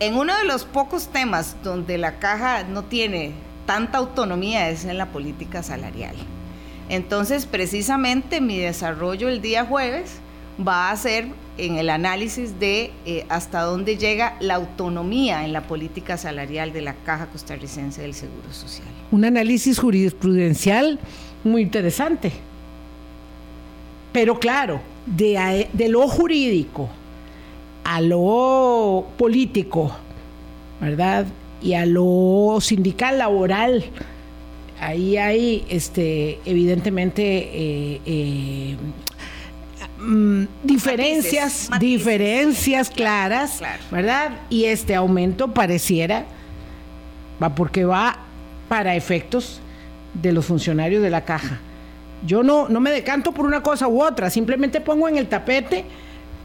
[0.00, 3.32] en uno de los pocos temas donde la caja no tiene
[3.66, 6.16] tanta autonomía es en la política salarial.
[6.88, 10.16] Entonces, precisamente mi desarrollo el día jueves
[10.66, 11.28] va a ser
[11.66, 16.80] en el análisis de eh, hasta dónde llega la autonomía en la política salarial de
[16.82, 18.88] la Caja Costarricense del Seguro Social.
[19.10, 20.98] Un análisis jurisprudencial
[21.44, 22.32] muy interesante.
[24.12, 26.88] Pero claro, de, lo jurídico
[27.84, 29.92] a lo político,
[30.80, 31.26] ¿verdad?
[31.62, 33.84] Y a lo sindical laboral,
[34.80, 38.76] ahí hay este, evidentemente eh, eh,
[40.00, 43.60] Mm, diferencias, diferencias claras,
[43.90, 44.32] ¿verdad?
[44.48, 46.24] Y este aumento pareciera,
[47.42, 48.18] va porque va
[48.68, 49.60] para efectos
[50.14, 51.60] de los funcionarios de la caja.
[52.26, 55.84] Yo no, no me decanto por una cosa u otra, simplemente pongo en el tapete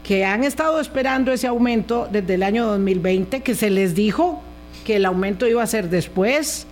[0.04, 4.40] que han estado esperando ese aumento desde el año 2020, que se les dijo
[4.84, 6.66] que el aumento iba a ser después.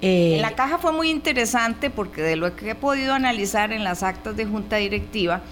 [0.00, 4.02] en la caja fue muy interesante porque de lo que he podido analizar en las
[4.02, 5.42] actas de junta directiva,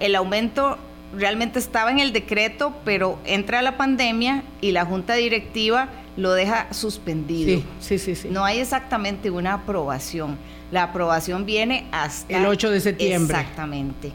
[0.00, 0.78] el aumento
[1.14, 6.72] realmente estaba en el decreto, pero entra la pandemia y la junta directiva lo deja
[6.72, 7.62] suspendido.
[7.80, 8.28] Sí, sí, sí.
[8.30, 10.38] No hay exactamente una aprobación.
[10.72, 12.38] La aprobación viene hasta...
[12.38, 13.38] El 8 de septiembre.
[13.38, 14.12] Exactamente.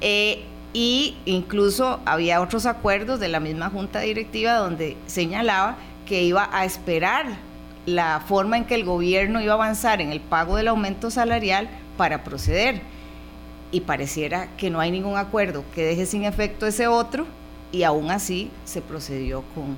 [0.00, 6.50] Eh, y incluso había otros acuerdos de la misma junta directiva donde señalaba que iba
[6.52, 7.26] a esperar
[7.86, 11.68] la forma en que el gobierno iba a avanzar en el pago del aumento salarial
[11.96, 12.82] para proceder.
[13.76, 17.26] Y pareciera que no hay ningún acuerdo que deje sin efecto ese otro
[17.72, 19.76] y aún así se procedió con,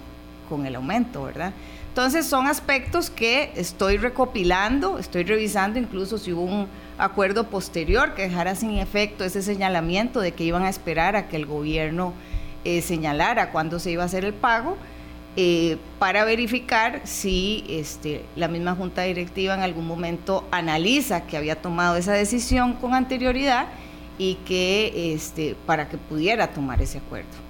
[0.49, 1.53] con el aumento, ¿verdad?
[1.89, 8.23] Entonces son aspectos que estoy recopilando, estoy revisando incluso si hubo un acuerdo posterior que
[8.23, 12.13] dejara sin efecto ese señalamiento de que iban a esperar a que el gobierno
[12.65, 14.77] eh, señalara cuándo se iba a hacer el pago
[15.35, 21.61] eh, para verificar si este, la misma junta directiva en algún momento analiza que había
[21.61, 23.67] tomado esa decisión con anterioridad
[24.19, 27.49] y que este, para que pudiera tomar ese acuerdo.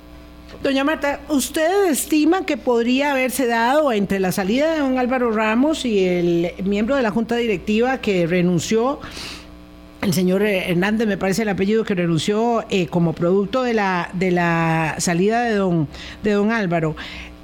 [0.62, 5.84] Doña Marta, ¿usted estima que podría haberse dado entre la salida de don Álvaro Ramos
[5.84, 8.98] y el miembro de la Junta Directiva que renunció,
[10.00, 14.30] el señor Hernández, me parece el apellido, que renunció eh, como producto de la, de
[14.30, 15.86] la salida de don,
[16.22, 16.96] de don Álvaro?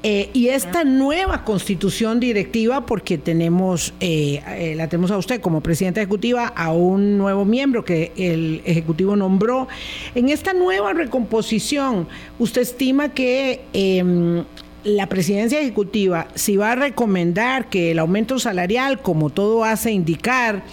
[0.06, 5.62] Eh, y esta nueva constitución directiva, porque tenemos, eh, eh, la tenemos a usted como
[5.62, 9.66] presidenta ejecutiva, a un nuevo miembro que el Ejecutivo nombró.
[10.14, 12.06] En esta nueva recomposición,
[12.38, 14.44] ¿usted estima que em,
[14.84, 20.64] la presidencia ejecutiva, si va a recomendar que el aumento salarial, como todo hace indicar,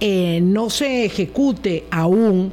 [0.00, 2.52] no se ejecute aún,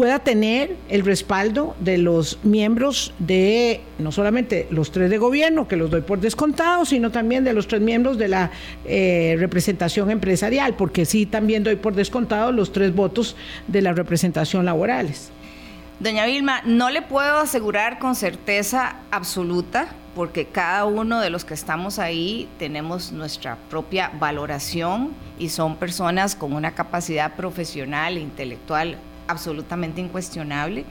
[0.00, 5.76] pueda tener el respaldo de los miembros de, no solamente los tres de gobierno, que
[5.76, 8.50] los doy por descontado, sino también de los tres miembros de la
[8.86, 13.36] eh, representación empresarial, porque sí también doy por descontado los tres votos
[13.66, 15.28] de la representación laborales.
[15.98, 21.52] Doña Vilma, no le puedo asegurar con certeza absoluta, porque cada uno de los que
[21.52, 28.96] estamos ahí tenemos nuestra propia valoración y son personas con una capacidad profesional e intelectual
[29.30, 30.84] absolutamente incuestionable.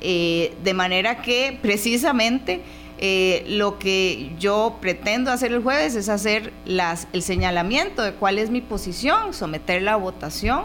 [0.00, 2.60] Eh, de manera que precisamente
[2.98, 8.38] eh, lo que yo pretendo hacer el jueves es hacer las, el señalamiento de cuál
[8.38, 10.64] es mi posición, someterla a votación.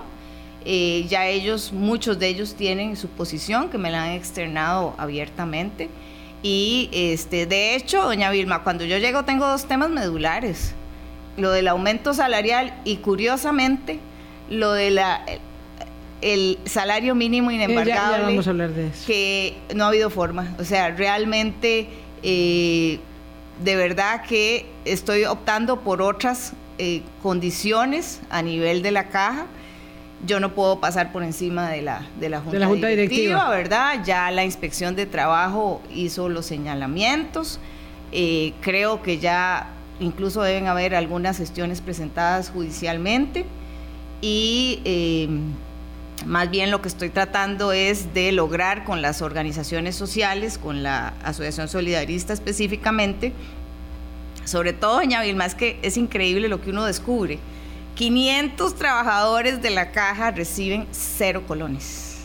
[0.66, 5.90] Eh, ya ellos, muchos de ellos tienen su posición que me la han externado abiertamente.
[6.44, 10.74] Y este, de hecho, doña Vilma, cuando yo llego tengo dos temas medulares.
[11.38, 14.00] Lo del aumento salarial y curiosamente
[14.50, 15.24] lo de la,
[16.22, 18.24] el salario mínimo inembargable.
[18.24, 19.04] vamos a hablar de eso.
[19.08, 20.56] Que no ha habido forma.
[20.60, 21.88] O sea, realmente,
[22.24, 23.00] eh,
[23.64, 29.46] de verdad que estoy optando por otras eh, condiciones a nivel de la caja.
[30.26, 34.04] Yo no puedo pasar por encima de la, de la, junta, directiva, ¿verdad?
[34.04, 37.62] Ya la inspección de trabajo hizo los señalamientos.
[38.12, 39.70] Eh, creo que ya
[40.02, 43.46] incluso deben haber algunas gestiones presentadas judicialmente.
[44.22, 44.82] Y
[46.26, 51.14] más bien lo que estoy tratando es de lograr con las organizaciones sociales, con la
[51.24, 53.34] Asociación Solidarista específicamente,
[54.50, 57.38] sobre todo, doña Vilma, es que es increíble lo que uno descubre.
[57.94, 62.16] 500 trabajadores de la caja reciben cero colones.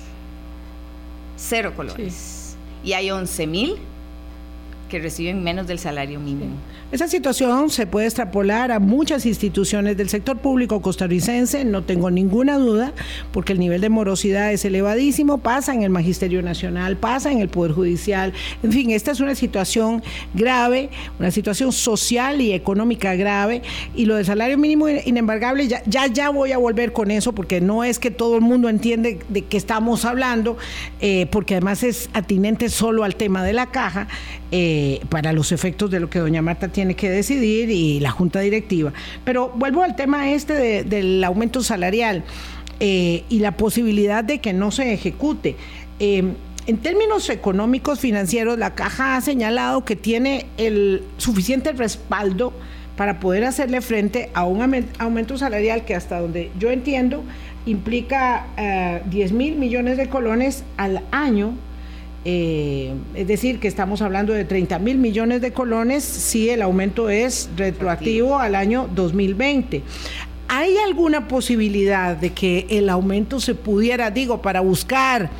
[1.36, 2.56] Cero colones.
[2.82, 3.76] Y hay 11 mil
[4.88, 6.56] que reciben menos del salario mínimo.
[6.94, 12.56] Esa situación se puede extrapolar a muchas instituciones del sector público costarricense, no tengo ninguna
[12.56, 12.92] duda,
[13.32, 17.48] porque el nivel de morosidad es elevadísimo, pasa en el Magisterio Nacional, pasa en el
[17.48, 20.04] Poder Judicial, en fin, esta es una situación
[20.34, 23.62] grave, una situación social y económica grave,
[23.96, 27.82] y lo del salario mínimo inembargable, ya, ya, voy a volver con eso, porque no
[27.82, 30.56] es que todo el mundo entiende de qué estamos hablando,
[31.00, 34.06] eh, porque además es atinente solo al tema de la caja,
[34.52, 38.10] eh, para los efectos de lo que doña Marta tiene tiene que decidir y la
[38.10, 38.92] junta directiva.
[39.24, 42.24] Pero vuelvo al tema este del aumento salarial
[42.78, 45.56] eh, y la posibilidad de que no se ejecute.
[45.98, 46.34] Eh,
[46.66, 52.52] en términos económicos financieros, la caja ha señalado que tiene el suficiente respaldo
[52.98, 57.24] para poder hacerle frente a un aumento salarial que hasta donde yo entiendo
[57.64, 58.46] implica
[59.10, 61.54] 10 eh, mil millones de colones al año
[62.24, 67.10] eh, es decir, que estamos hablando de 30 mil millones de colones si el aumento
[67.10, 69.82] es retroactivo al año 2020.
[70.48, 75.30] ¿Hay alguna posibilidad de que el aumento se pudiera, digo, para buscar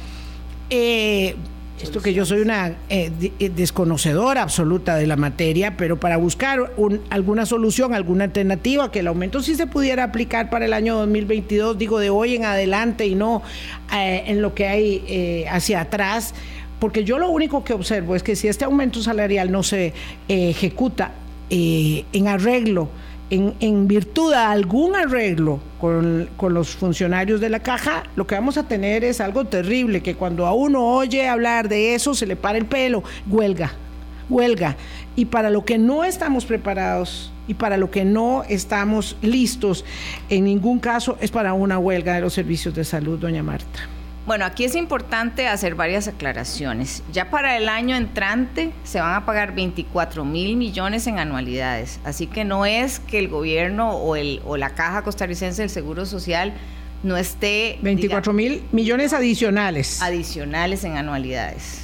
[0.68, 1.36] eh,
[1.80, 3.11] esto que yo soy una eh,
[3.54, 6.72] desconocedora absoluta de la materia, pero para buscar
[7.11, 11.78] alguna solución, alguna alternativa, que el aumento sí se pudiera aplicar para el año 2022,
[11.78, 13.42] digo de hoy en adelante y no
[13.94, 16.34] eh, en lo que hay hacia atrás,
[16.78, 19.92] porque yo lo único que observo es que si este aumento salarial no se
[20.28, 21.12] ejecuta
[21.50, 22.88] en arreglo,
[23.30, 28.68] en, virtud de algún arreglo con, los funcionarios de la caja, lo que vamos a
[28.68, 32.58] tener es algo terrible, que cuando a uno oye hablar de eso se le para
[32.58, 33.72] el pelo, huelga,
[34.28, 34.76] huelga.
[35.16, 39.84] Y para lo que no estamos preparados y para lo que no estamos listos,
[40.28, 43.88] en ningún caso es para una huelga de los servicios de salud, doña Marta.
[44.26, 47.02] Bueno, aquí es importante hacer varias aclaraciones.
[47.12, 52.26] Ya para el año entrante se van a pagar 24 mil millones en anualidades, así
[52.26, 56.54] que no es que el gobierno o, el, o la Caja Costarricense del Seguro Social
[57.02, 57.78] no esté...
[57.82, 60.00] 24 mil millones adicionales.
[60.00, 61.84] Adicionales en anualidades.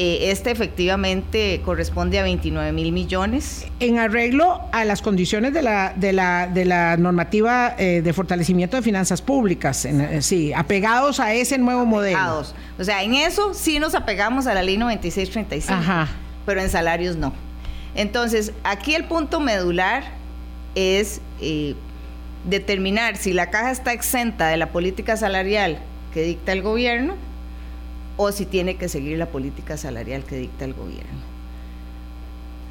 [0.00, 3.66] Eh, este efectivamente corresponde a 29 mil millones.
[3.80, 8.76] En arreglo a las condiciones de la, de la, de la normativa eh, de fortalecimiento
[8.76, 12.44] de finanzas públicas, eh, sí, apegados a ese nuevo modelo.
[12.78, 16.08] O sea, en eso sí nos apegamos a la ley 9635, Ajá.
[16.46, 17.32] pero en salarios no.
[17.96, 20.04] Entonces, aquí el punto medular
[20.76, 21.20] es
[22.44, 25.80] determinar si la caja está exenta de la política salarial
[26.14, 27.16] que dicta el gobierno
[28.18, 31.20] o si tiene que seguir la política salarial que dicta el gobierno.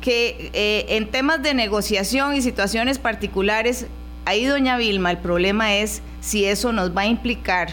[0.02, 3.88] Que eh, en temas de negociación y situaciones particulares,
[4.26, 7.70] ahí doña Vilma, el problema es si eso nos va a implicar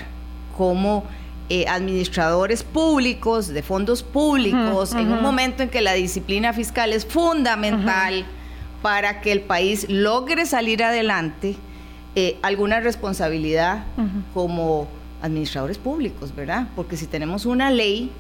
[0.57, 1.05] como
[1.51, 7.05] eh, administradores públicos, de fondos públicos, en un momento en que la disciplina fiscal es
[7.05, 8.25] fundamental
[8.83, 11.57] para que el país logre salir adelante,
[12.15, 13.85] eh, alguna responsabilidad
[14.33, 14.87] como
[15.25, 16.69] administradores públicos, ¿verdad?
[16.77, 18.13] Porque si tenemos una ley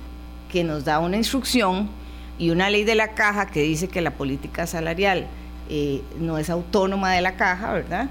[0.50, 1.90] que nos da una instrucción
[2.38, 5.26] y una ley de la caja que dice que la política salarial
[5.68, 8.08] eh, no es autónoma de la caja, ¿verdad?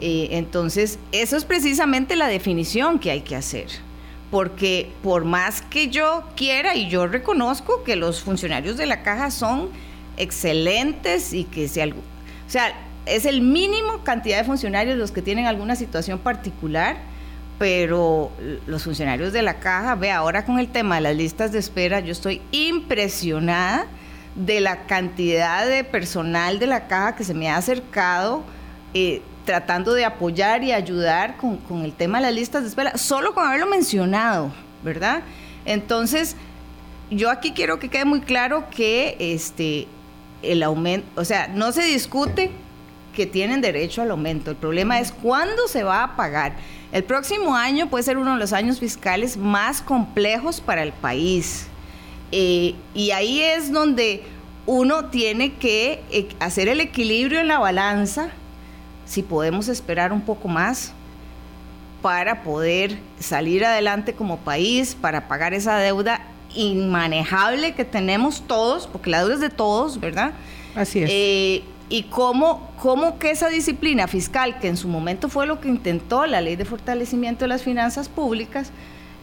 [0.00, 3.68] Eh, entonces, eso es precisamente la definición que hay que hacer.
[4.32, 9.30] Porque por más que yo quiera, y yo reconozco que los funcionarios de la caja
[9.30, 9.68] son
[10.16, 12.72] excelentes y que si algo, o sea,
[13.06, 17.11] es el mínimo cantidad de funcionarios los que tienen alguna situación particular,
[17.62, 18.32] pero
[18.66, 22.00] los funcionarios de la caja, ve, ahora con el tema de las listas de espera,
[22.00, 23.86] yo estoy impresionada
[24.34, 28.42] de la cantidad de personal de la caja que se me ha acercado
[28.94, 32.98] eh, tratando de apoyar y ayudar con, con, el tema de las listas de espera,
[32.98, 34.52] solo con haberlo mencionado,
[34.82, 35.22] ¿verdad?
[35.64, 36.34] Entonces,
[37.12, 39.86] yo aquí quiero que quede muy claro que este,
[40.42, 42.50] el aumento, o sea, no se discute
[43.14, 46.56] que tienen derecho al aumento, el problema es cuándo se va a pagar.
[46.92, 51.66] El próximo año puede ser uno de los años fiscales más complejos para el país.
[52.30, 54.22] Eh, y ahí es donde
[54.66, 58.30] uno tiene que eh, hacer el equilibrio en la balanza,
[59.04, 60.92] si podemos esperar un poco más
[62.00, 69.10] para poder salir adelante como país, para pagar esa deuda inmanejable que tenemos todos, porque
[69.10, 70.32] la deuda es de todos, ¿verdad?
[70.74, 71.10] Así es.
[71.12, 71.62] Eh,
[71.92, 76.24] y cómo, cómo que esa disciplina fiscal, que en su momento fue lo que intentó
[76.24, 78.70] la ley de fortalecimiento de las finanzas públicas,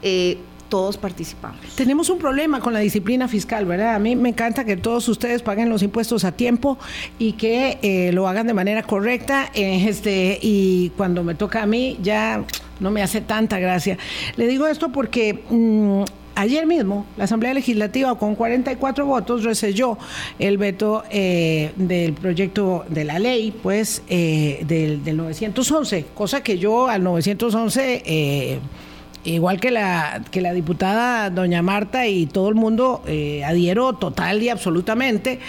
[0.02, 1.58] eh, todos participamos.
[1.74, 3.96] Tenemos un problema con la disciplina fiscal, ¿verdad?
[3.96, 6.78] A mí me encanta que todos ustedes paguen los impuestos a tiempo
[7.18, 9.50] y que eh, lo hagan de manera correcta.
[9.52, 12.44] Eh, este, y cuando me toca a mí, ya
[12.78, 13.98] no me hace tanta gracia.
[14.36, 16.04] Le digo esto porque mm,
[16.40, 19.98] Ayer mismo, la Asamblea Legislativa con 44 votos reselló
[20.38, 26.88] el veto eh, del proyecto de la ley, pues, eh, del, 911, cosa que yo
[26.88, 28.58] al 911 eh,
[29.22, 34.42] igual que la, que la diputada doña Marta y todo el mundo eh, adhiero total
[34.42, 35.40] y absolutamente,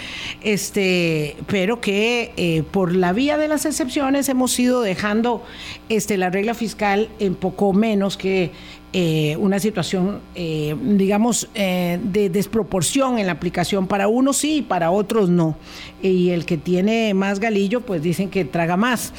[0.42, 5.42] este, pero que por la vía de las excepciones hemos ido dejando
[5.88, 8.50] este, la regla fiscal en poco menos que
[8.94, 13.86] eh, una situación, eh, digamos, eh, de desproporción en la aplicación.
[13.86, 15.56] Para unos sí y para otros no.
[16.02, 19.14] Y el que tiene más galillo, pues dicen que traga más.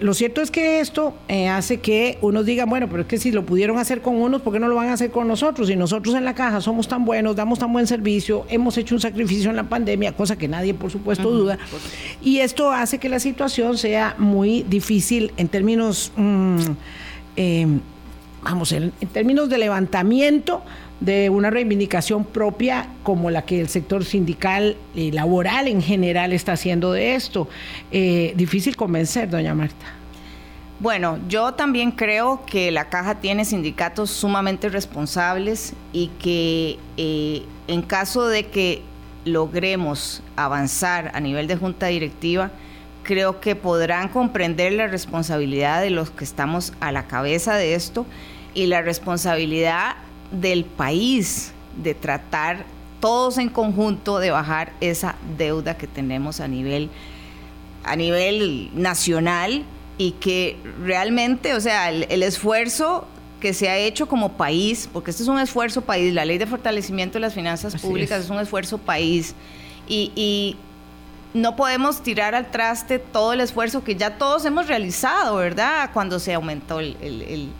[0.00, 3.46] lo cierto es que esto hace que unos digan, bueno, pero es que si lo
[3.46, 5.70] pudieron hacer con unos, ¿por qué no lo van a hacer con nosotros?
[5.70, 9.00] Y nosotros en la caja somos tan buenos, damos tan buen servicio, hemos hecho un
[9.00, 11.58] sacrificio en la pandemia, cosa que nadie, por supuesto, duda.
[12.20, 16.10] Y esto hace que la situación sea muy difícil en términos...
[16.16, 16.58] Mm,
[18.42, 20.62] vamos, en, términos de levantamiento
[21.00, 26.52] de una reivindicación propia como la que el sector sindical y laboral en general está
[26.52, 27.48] haciendo de esto.
[27.92, 29.86] Eh, difícil convencer, doña Marta.
[30.80, 37.82] Bueno, yo también creo que la caja tiene sindicatos sumamente responsables y que eh, en
[37.82, 38.82] caso de que
[39.24, 42.52] logremos avanzar a nivel de junta directiva,
[43.08, 48.04] creo que podrán comprender la responsabilidad de los que estamos a la cabeza de esto
[48.52, 49.96] y la responsabilidad
[50.30, 51.52] del país
[51.82, 52.66] de tratar
[53.00, 56.90] todos en conjunto de bajar esa deuda que tenemos a nivel
[57.82, 59.64] a nivel nacional
[59.96, 63.06] y que realmente, o sea, el, esfuerzo
[63.40, 66.46] que se ha hecho como país, porque este es un esfuerzo país, la ley de
[66.46, 68.28] fortalecimiento de las finanzas públicas es.
[68.28, 69.34] un esfuerzo país,
[69.88, 70.56] y,
[71.34, 75.90] no podemos tirar al traste todo el esfuerzo que ya todos hemos realizado, ¿verdad?
[75.92, 77.52] Cuando se aumentó el,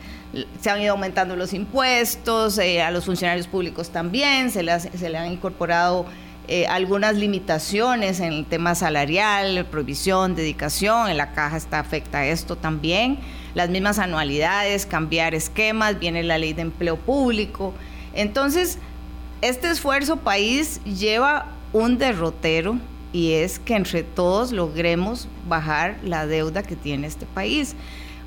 [0.60, 5.32] se han ido aumentando los impuestos, eh, a los funcionarios públicos también, se, le han
[5.32, 6.06] incorporado
[6.48, 12.56] eh, algunas limitaciones en el tema salarial, provisión, dedicación, en la caja está afecta esto
[12.56, 13.18] también,
[13.54, 17.74] las mismas anualidades, cambiar esquemas, viene la ley de empleo público.
[18.14, 18.78] Entonces,
[19.42, 22.78] este esfuerzo país lleva un derrotero
[23.12, 27.74] y es que entre todos logremos bajar la deuda que tiene este país.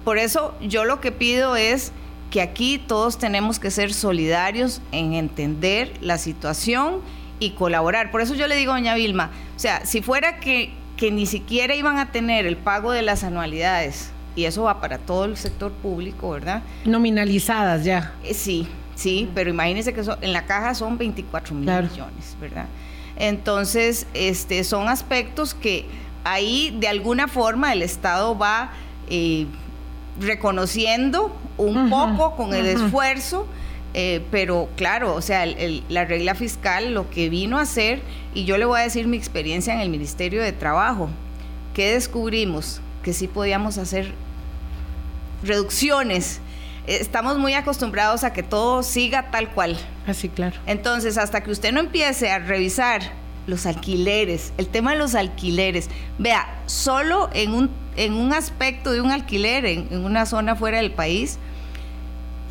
[0.04, 1.92] Por eso yo lo que pido es
[2.32, 7.02] que aquí todos tenemos que ser solidarios en entender la situación
[7.40, 8.10] y colaborar.
[8.10, 11.26] Por eso yo le digo a doña Vilma, o sea, si fuera que, que ni
[11.26, 15.38] siquiera iban a tener el pago de las anualidades, y eso va para todo el
[15.38, 16.64] sector público, ¿verdad?
[16.86, 18.14] Nominalizadas ya.
[18.24, 22.66] Eh, sí, sí, pero imagínense que en la caja son 24 mil millones, ¿verdad?
[23.22, 25.86] Entonces, este, son aspectos que
[26.24, 28.72] ahí de alguna forma el Estado va
[29.10, 29.46] eh,
[30.20, 33.48] reconociendo un poco con el esfuerzo
[33.94, 38.02] eh, pero claro, o sea, la regla fiscal lo que vino a hacer,
[38.34, 41.10] y yo le voy a decir mi experiencia en el Ministerio de Trabajo,
[41.74, 44.14] que descubrimos que sí podíamos hacer
[45.44, 46.40] reducciones.
[46.88, 49.78] Estamos muy acostumbrados a que todo siga tal cual.
[50.08, 50.58] Así, claro.
[50.66, 53.02] Entonces, hasta que usted no empiece a revisar
[53.48, 59.02] los alquileres, el tema de los alquileres, vea, solo en un, en un aspecto de
[59.02, 61.38] un alquiler en una zona fuera del país,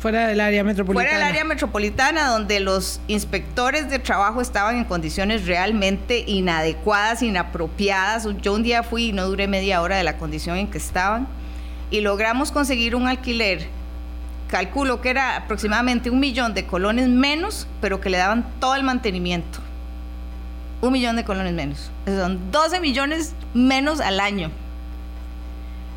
[0.01, 1.09] Fuera del área metropolitana.
[1.09, 8.27] Fuera del área metropolitana, donde los inspectores de trabajo estaban en condiciones realmente inadecuadas, inapropiadas.
[8.41, 11.27] Yo un día fui y no duré media hora de la condición en que estaban.
[11.91, 13.67] Y logramos conseguir un alquiler,
[14.51, 18.83] calculo que era aproximadamente un millón de colones menos, pero que le daban todo el
[18.83, 19.59] mantenimiento.
[20.81, 21.89] Un millón de colones menos.
[22.05, 24.51] son 12 millones menos al año.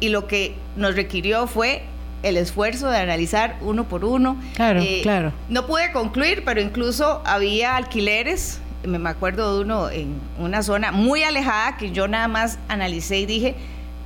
[0.00, 1.82] Y lo que nos requirió fue
[2.22, 4.36] el esfuerzo de analizar uno por uno.
[4.54, 5.32] Claro, eh, claro.
[5.48, 11.22] No pude concluir, pero incluso había alquileres, me acuerdo de uno en una zona muy
[11.22, 13.54] alejada que yo nada más analicé y dije,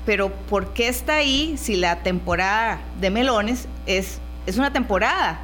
[0.06, 5.40] pero ¿por qué está ahí si la temporada de melones es, es una temporada?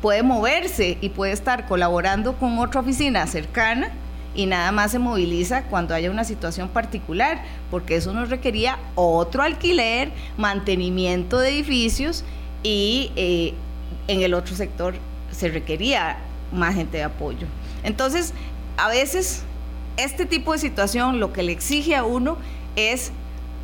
[0.00, 3.90] Puede moverse y puede estar colaborando con otra oficina cercana
[4.36, 9.42] y nada más se moviliza cuando haya una situación particular, porque eso nos requería otro
[9.42, 12.24] alquiler, mantenimiento de edificios
[12.62, 13.54] y eh,
[14.06, 14.94] en el otro sector
[15.32, 16.18] se requería
[16.52, 17.46] más gente de apoyo.
[17.82, 18.32] Entonces,
[18.76, 19.42] a veces
[19.96, 22.36] este tipo de situación lo que le exige a uno
[22.76, 23.10] es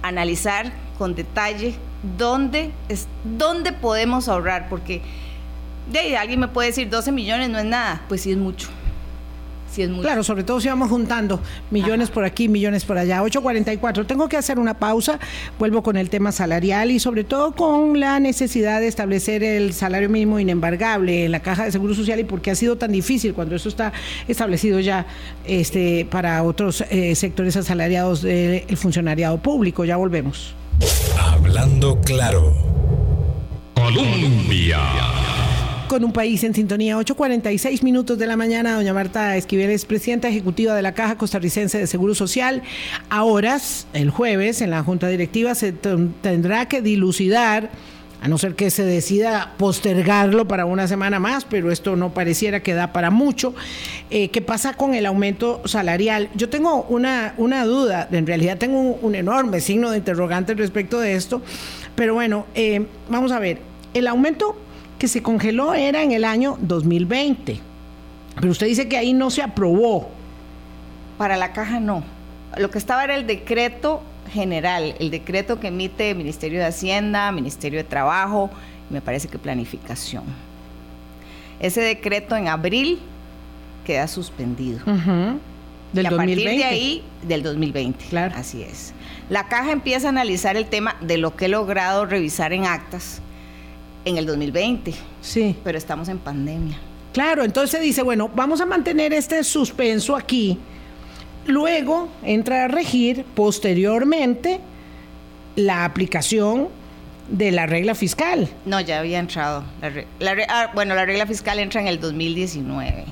[0.03, 1.77] analizar con detalle
[2.19, 3.07] dónde, es,
[3.39, 5.03] dónde podemos ahorrar, porque
[5.91, 8.69] de alguien me puede decir 12 millones no es nada, pues sí es mucho.
[9.75, 11.41] Claro, sobre todo si vamos juntando
[11.71, 13.23] millones por aquí, millones por allá.
[13.23, 14.07] 8.44.
[14.07, 15.19] Tengo que hacer una pausa.
[15.59, 20.11] Vuelvo con el tema salarial y sobre todo con la necesidad de establecer el salario
[20.11, 23.33] mínimo inembargable en la caja de seguro social y por qué ha sido tan difícil
[23.33, 23.93] cuando eso está
[24.29, 25.07] establecido ya
[25.47, 29.85] este, para otros eh, sectores asalariados del funcionariado público.
[29.85, 30.55] Ya volvemos.
[31.19, 32.55] Hablando claro.
[33.75, 34.79] Colombia
[35.93, 36.97] con un país en sintonía.
[36.97, 38.77] 8.46 minutos de la mañana.
[38.77, 42.63] Doña Marta Esquivel es presidenta ejecutiva de la Caja Costarricense de Seguro Social.
[43.11, 47.71] A horas, el jueves, en la Junta Directiva se tendrá que dilucidar
[48.23, 52.63] a no ser que se decida postergarlo para una semana más, pero esto no pareciera
[52.63, 53.53] que da para mucho.
[54.11, 56.31] Eh, ¿Qué pasa con el aumento salarial?
[56.37, 61.17] Yo tengo una, una duda, en realidad tengo un, enorme signo de interrogante respecto de
[61.17, 61.43] esto,
[61.97, 63.59] pero bueno, eh, vamos a ver,
[63.93, 64.57] el aumento
[65.01, 67.59] que se congeló era en el año 2020.
[68.37, 70.11] Pero usted dice que ahí no se aprobó.
[71.19, 72.05] Para la caja no.
[72.57, 74.01] Lo que estaba era el decreto
[74.33, 78.51] general, el decreto que emite el Ministerio de Hacienda, Ministerio de Trabajo,
[78.91, 80.25] me parece que planificación.
[81.61, 82.99] Ese decreto en abril
[83.85, 84.81] queda suspendido.
[85.93, 86.17] Del y a 2020.
[86.17, 88.07] partir de ahí, del 2020.
[88.07, 88.35] Claro.
[88.37, 88.93] Así es.
[89.29, 93.21] La caja empieza a analizar el tema de lo que he logrado revisar en actas
[94.05, 95.55] en el 2020, Sí.
[95.63, 96.79] pero estamos en pandemia.
[97.13, 100.59] Claro, entonces dice, bueno, vamos a mantener este suspenso aquí.
[101.47, 104.61] Luego entra a regir posteriormente
[105.57, 106.69] la aplicación
[107.29, 108.49] de la regla fiscal.
[108.65, 109.65] No, ya había entrado.
[109.81, 113.05] La re- la re- ah, bueno, la regla fiscal entra en el 2019.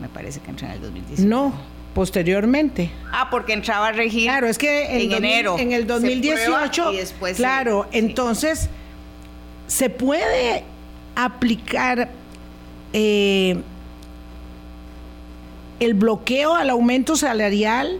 [0.00, 1.28] Me parece que entra en el 2019.
[1.28, 1.52] No,
[1.94, 2.90] posteriormente.
[3.12, 5.56] Ah, porque entraba a regir Claro, es que en, en 2000 enero.
[5.58, 7.98] en el Se 2018, prueba y después se- claro, sí.
[7.98, 8.68] entonces
[9.66, 10.64] se puede
[11.14, 12.08] aplicar
[12.92, 13.60] eh,
[15.80, 17.98] el bloqueo al aumento salarial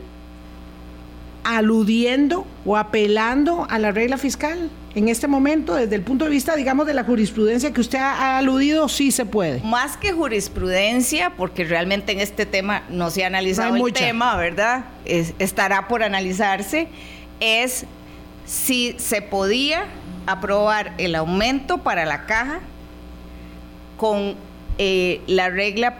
[1.45, 6.55] aludiendo o apelando a la regla fiscal en este momento desde el punto de vista
[6.55, 11.65] digamos de la jurisprudencia que usted ha, aludido sí se puede Más que jurisprudencia, porque
[11.65, 14.05] realmente en este tema no se ha analizado No el mucha.
[14.05, 14.85] tema, ¿verdad?
[15.05, 16.87] Es- estará por analizarse,
[17.41, 17.87] es
[18.47, 19.85] si se podía
[20.27, 22.61] aprobar el aumento para la caja
[23.97, 24.35] con
[24.79, 25.95] eh, la regla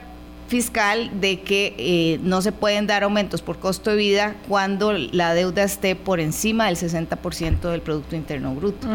[0.53, 5.33] fiscal de que eh, no se pueden dar aumentos por costo de vida cuando la
[5.33, 8.87] deuda esté por encima del 60% del Producto Interno Bruto.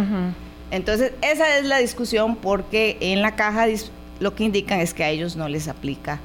[0.70, 3.66] Entonces, esa es la discusión porque en la caja
[4.20, 6.20] lo que indican es que a ellos no les aplica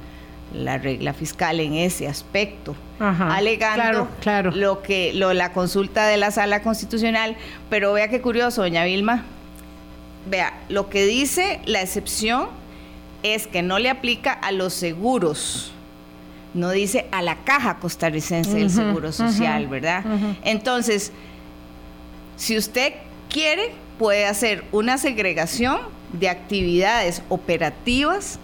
[0.52, 4.50] la regla fiscal en ese aspecto, Ajá, alegando claro, claro.
[4.52, 7.34] lo que lo, la consulta de la sala constitucional,
[7.70, 9.24] pero vea qué curioso, doña Vilma.
[10.30, 12.46] Vea, lo que dice la excepción
[13.24, 15.72] es que no le aplica a los seguros.
[16.52, 20.04] No dice a la caja costarricense del Seguro Social, ¿verdad?
[20.44, 21.10] Entonces,
[22.36, 22.92] si usted
[23.28, 25.80] quiere, puede hacer una segregación
[26.12, 28.38] de actividades operativas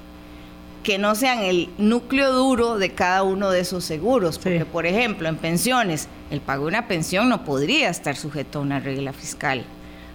[0.83, 4.37] que no sean el núcleo duro de cada uno de esos seguros.
[4.37, 4.41] Sí.
[4.43, 8.63] Porque, por ejemplo, en pensiones, el pago de una pensión no podría estar sujeto a
[8.63, 9.65] una regla fiscal.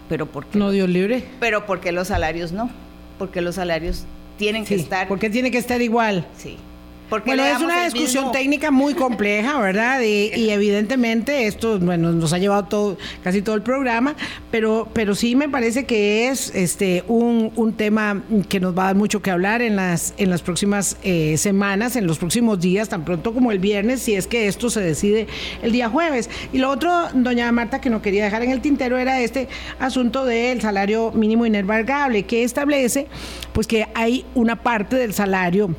[0.09, 2.69] Pero no Dios libre Pero porque los salarios no.
[3.17, 4.05] Porque los salarios
[4.37, 5.07] tienen que estar.
[5.07, 6.57] porque tiene que estar igual Sí.
[7.09, 10.01] Porque Bueno, es una discusión mismo- técnica muy compleja, ¿verdad?
[10.01, 14.15] Y, y evidentemente esto, bueno, nos ha llevado todo, casi todo el programa,
[14.49, 18.85] pero, pero sí me parece que es este un, un tema que nos va a
[18.87, 22.89] dar mucho que hablar en las, en las próximas eh, semanas, en los próximos días,
[22.89, 25.27] tan pronto como el viernes, si es que esto se decide
[25.61, 26.29] el día jueves.
[26.53, 29.47] Y lo otro, doña Marta, que no quería dejar en el tintero era este
[29.79, 33.07] asunto del salario mínimo inembargable, que establece
[33.53, 35.69] pues que hay una parte del salario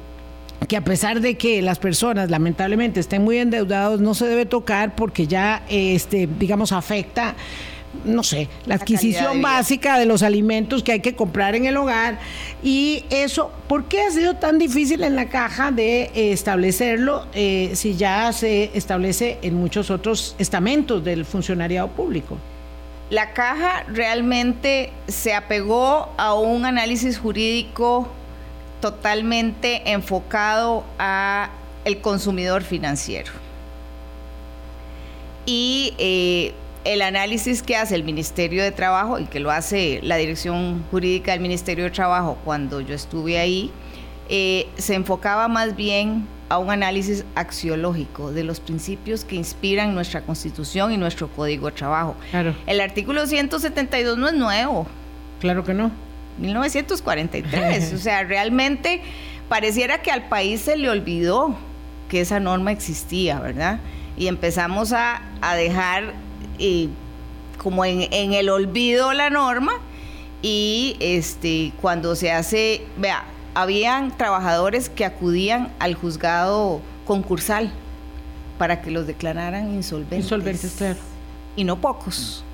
[0.69, 4.95] que a pesar de que las personas lamentablemente estén muy endeudados, no se debe tocar
[4.95, 7.35] porque ya, este, digamos, afecta,
[8.05, 11.77] no sé, la adquisición de básica de los alimentos que hay que comprar en el
[11.77, 12.19] hogar.
[12.63, 17.73] Y eso, ¿por qué ha sido tan difícil en la caja de eh, establecerlo eh,
[17.75, 22.39] si ya se establece en muchos otros estamentos del funcionariado público?
[23.09, 28.09] La caja realmente se apegó a un análisis jurídico
[28.81, 31.51] totalmente enfocado a
[31.85, 33.31] el consumidor financiero.
[35.47, 36.55] Y eh,
[36.85, 41.33] el análisis que hace el Ministerio de Trabajo y que lo hace la Dirección Jurídica
[41.33, 43.71] del Ministerio de Trabajo cuando yo estuve ahí,
[44.29, 50.23] eh, se enfocaba más bien a un análisis axiológico de los principios que inspiran nuestra
[50.23, 52.17] Constitución y nuestro Código de Trabajo.
[52.31, 52.55] Claro.
[52.67, 54.87] El artículo 172 no es nuevo,
[55.41, 55.91] Claro que no.
[56.39, 57.93] 1943.
[57.95, 59.01] o sea, realmente
[59.49, 61.57] pareciera que al país se le olvidó
[62.09, 63.81] que esa norma existía, ¿verdad?
[64.17, 66.15] Y empezamos a, a dejar
[66.59, 66.89] eh,
[67.59, 69.73] como en, en el olvido la norma
[70.43, 73.25] y este cuando se hace, vea,
[73.55, 77.73] habían trabajadores que acudían al juzgado concursal
[78.59, 80.19] para que los declararan insolventes.
[80.19, 80.99] Insolventes, claro.
[81.57, 82.45] Y no pocos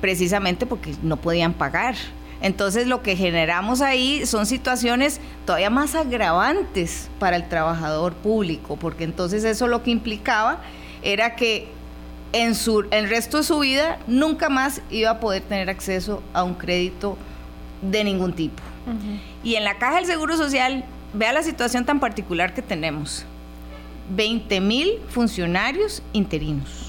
[0.00, 1.94] precisamente porque no podían pagar.
[2.40, 9.04] Entonces lo que generamos ahí son situaciones todavía más agravantes para el trabajador público, porque
[9.04, 10.60] entonces eso lo que implicaba
[11.02, 11.68] era que
[12.32, 16.44] en su el resto de su vida nunca más iba a poder tener acceso a
[16.44, 17.16] un crédito
[17.82, 18.62] de ningún tipo.
[19.44, 20.82] Y en la caja del Seguro Social,
[21.12, 23.26] vea la situación tan particular que tenemos.
[24.16, 26.87] 20 mil funcionarios interinos.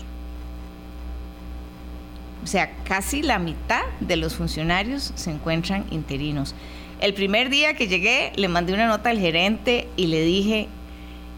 [2.44, 6.56] O sea, casi la mitad de los funcionarios se encuentran interinos.
[7.00, 10.68] El primer día que llegué, le mandé una nota al gerente y le dije,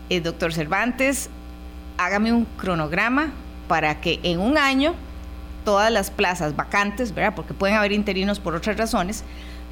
[0.10, 1.30] eh, doctor Cervantes,
[1.98, 3.32] hágame un cronograma
[3.68, 4.96] para que en un año
[5.64, 7.34] todas las plazas vacantes, ¿verdad?
[7.36, 9.24] Porque pueden haber interinos por otras razones,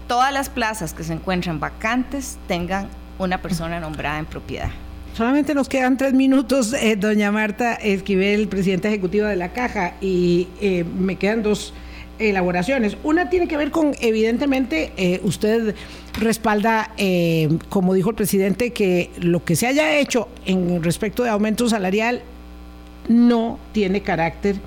[0.07, 4.69] todas las plazas que se encuentran vacantes tengan una persona nombrada en propiedad.
[5.15, 10.47] Solamente nos quedan tres minutos, eh, doña Marta Esquivel, presidenta ejecutiva de la Caja, y
[10.61, 11.73] eh, me quedan dos
[12.19, 12.95] elaboraciones.
[13.03, 15.75] Una tiene que ver con, evidentemente, eh, usted
[16.13, 16.91] respalda,
[17.69, 22.21] como dijo el presidente, que lo que se haya hecho en respecto de aumento salarial
[23.07, 24.57] no tiene carácter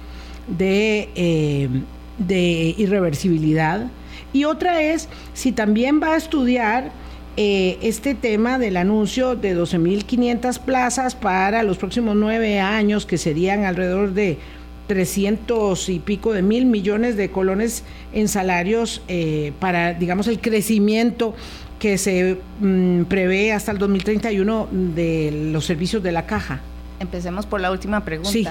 [0.48, 1.82] de,
[2.18, 3.86] de irreversibilidad.
[4.32, 6.90] Y otra es si también va a estudiar
[7.36, 13.64] eh, este tema del anuncio de 12.500 plazas para los próximos nueve años, que serían
[13.64, 14.38] alrededor de
[14.86, 21.34] 300 y pico de mil millones de colones en salarios eh, para, digamos, el crecimiento
[21.78, 26.60] que se mm, prevé hasta el 2031 de los servicios de la caja.
[27.00, 28.30] Empecemos por la última pregunta.
[28.30, 28.46] Sí.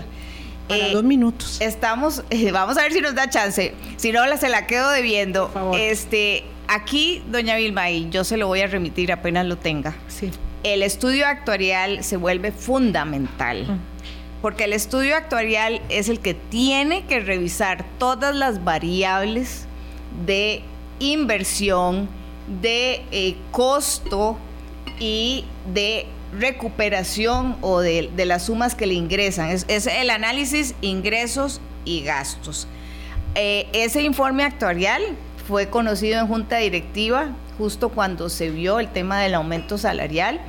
[0.68, 1.62] Para eh, dos minutos.
[1.62, 3.74] Estamos, vamos a ver si nos da chance.
[3.98, 5.46] Si no, se la quedo debiendo.
[5.46, 5.80] Por favor.
[5.80, 6.44] Este,
[6.74, 9.94] Aquí, doña Vilma, y yo se lo voy a remitir apenas lo tenga.
[10.08, 10.32] Sí.
[10.64, 13.78] El estudio actuarial se vuelve fundamental.
[14.42, 19.66] Porque el estudio actuarial es el que tiene que revisar todas las variables
[20.26, 20.62] de
[21.00, 22.08] inversión,
[22.62, 24.38] de eh, costo
[24.98, 25.44] y
[25.74, 26.06] de
[26.40, 29.50] recuperación o de, las sumas que le ingresan.
[29.50, 32.66] Es, el análisis ingresos y gastos.
[33.36, 35.18] Eh, ese informe actuarial
[35.52, 37.28] fue conocido en junta directiva
[37.58, 40.39] justo cuando se vio el tema del aumento salarial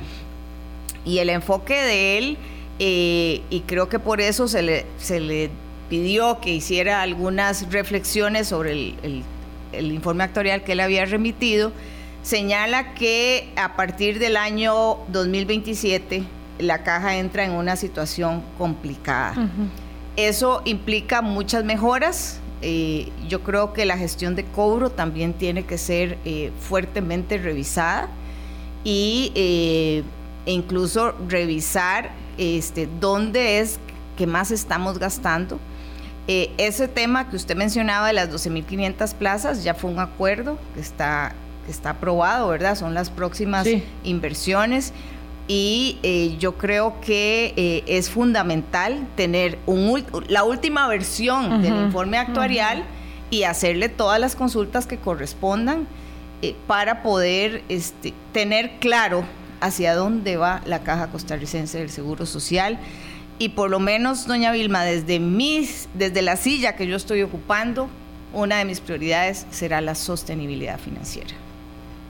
[1.03, 2.37] y el enfoque de él,
[2.79, 5.49] eh, y creo que por eso se le, se le
[5.89, 9.23] pidió que hiciera algunas reflexiones sobre el,
[9.73, 11.73] el informe actuarial que él había remitido,
[12.21, 16.23] señala que a partir del año 2027
[16.59, 19.49] la caja entra en una situación complicada.
[20.15, 25.77] Eso implica muchas mejoras, eh, yo creo que la gestión de cobro también tiene que
[25.77, 28.07] ser eh, fuertemente revisada
[28.85, 30.03] y eh,
[30.45, 33.79] e incluso revisar este, dónde es
[34.17, 35.59] que más estamos gastando.
[36.27, 41.35] ese tema que usted mencionaba de las 12.500 plazas ya fue un acuerdo que está,
[41.65, 42.75] que está aprobado, ¿verdad?
[42.75, 43.67] Son las próximas
[44.05, 44.93] inversiones
[45.55, 52.17] y eh, yo creo que eh, es fundamental tener un, la última versión del informe
[52.17, 52.83] actuarial
[53.29, 55.85] y hacerle todas las consultas que correspondan
[56.41, 59.25] eh, para poder este, tener claro
[59.61, 62.79] hacia dónde va la Caja Costarricense del Seguro Social.
[63.37, 67.89] Y por lo menos, doña Vilma, desde, mis, desde la silla que yo estoy ocupando,
[68.33, 71.42] una de mis prioridades será la sostenibilidad financiera.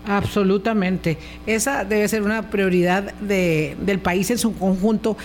[0.08, 1.18] Absolutamente.
[1.46, 5.18] Esa debe ser una prioridad de, del país en su conjunto.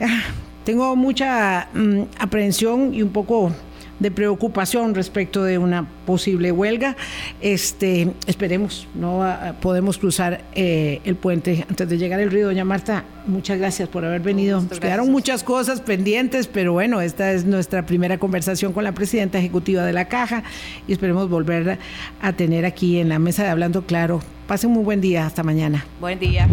[0.00, 0.22] Ah,
[0.64, 3.52] tengo mucha mm, aprehensión y un poco
[3.98, 6.96] de preocupación respecto de una posible huelga.
[7.40, 9.24] Este, esperemos, no
[9.60, 12.46] podemos cruzar eh, el puente antes de llegar al río.
[12.46, 14.62] Doña Marta, muchas gracias por haber venido.
[14.80, 19.84] quedaron muchas cosas pendientes, pero bueno, esta es nuestra primera conversación con la presidenta ejecutiva
[19.84, 20.42] de la Caja
[20.86, 21.78] y esperemos volver
[22.20, 24.20] a tener aquí en la mesa de Hablando Claro.
[24.46, 25.84] Pasen un muy buen día, hasta mañana.
[26.00, 26.48] Buen día.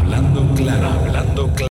[0.00, 1.54] Hablando claro, hablando claro.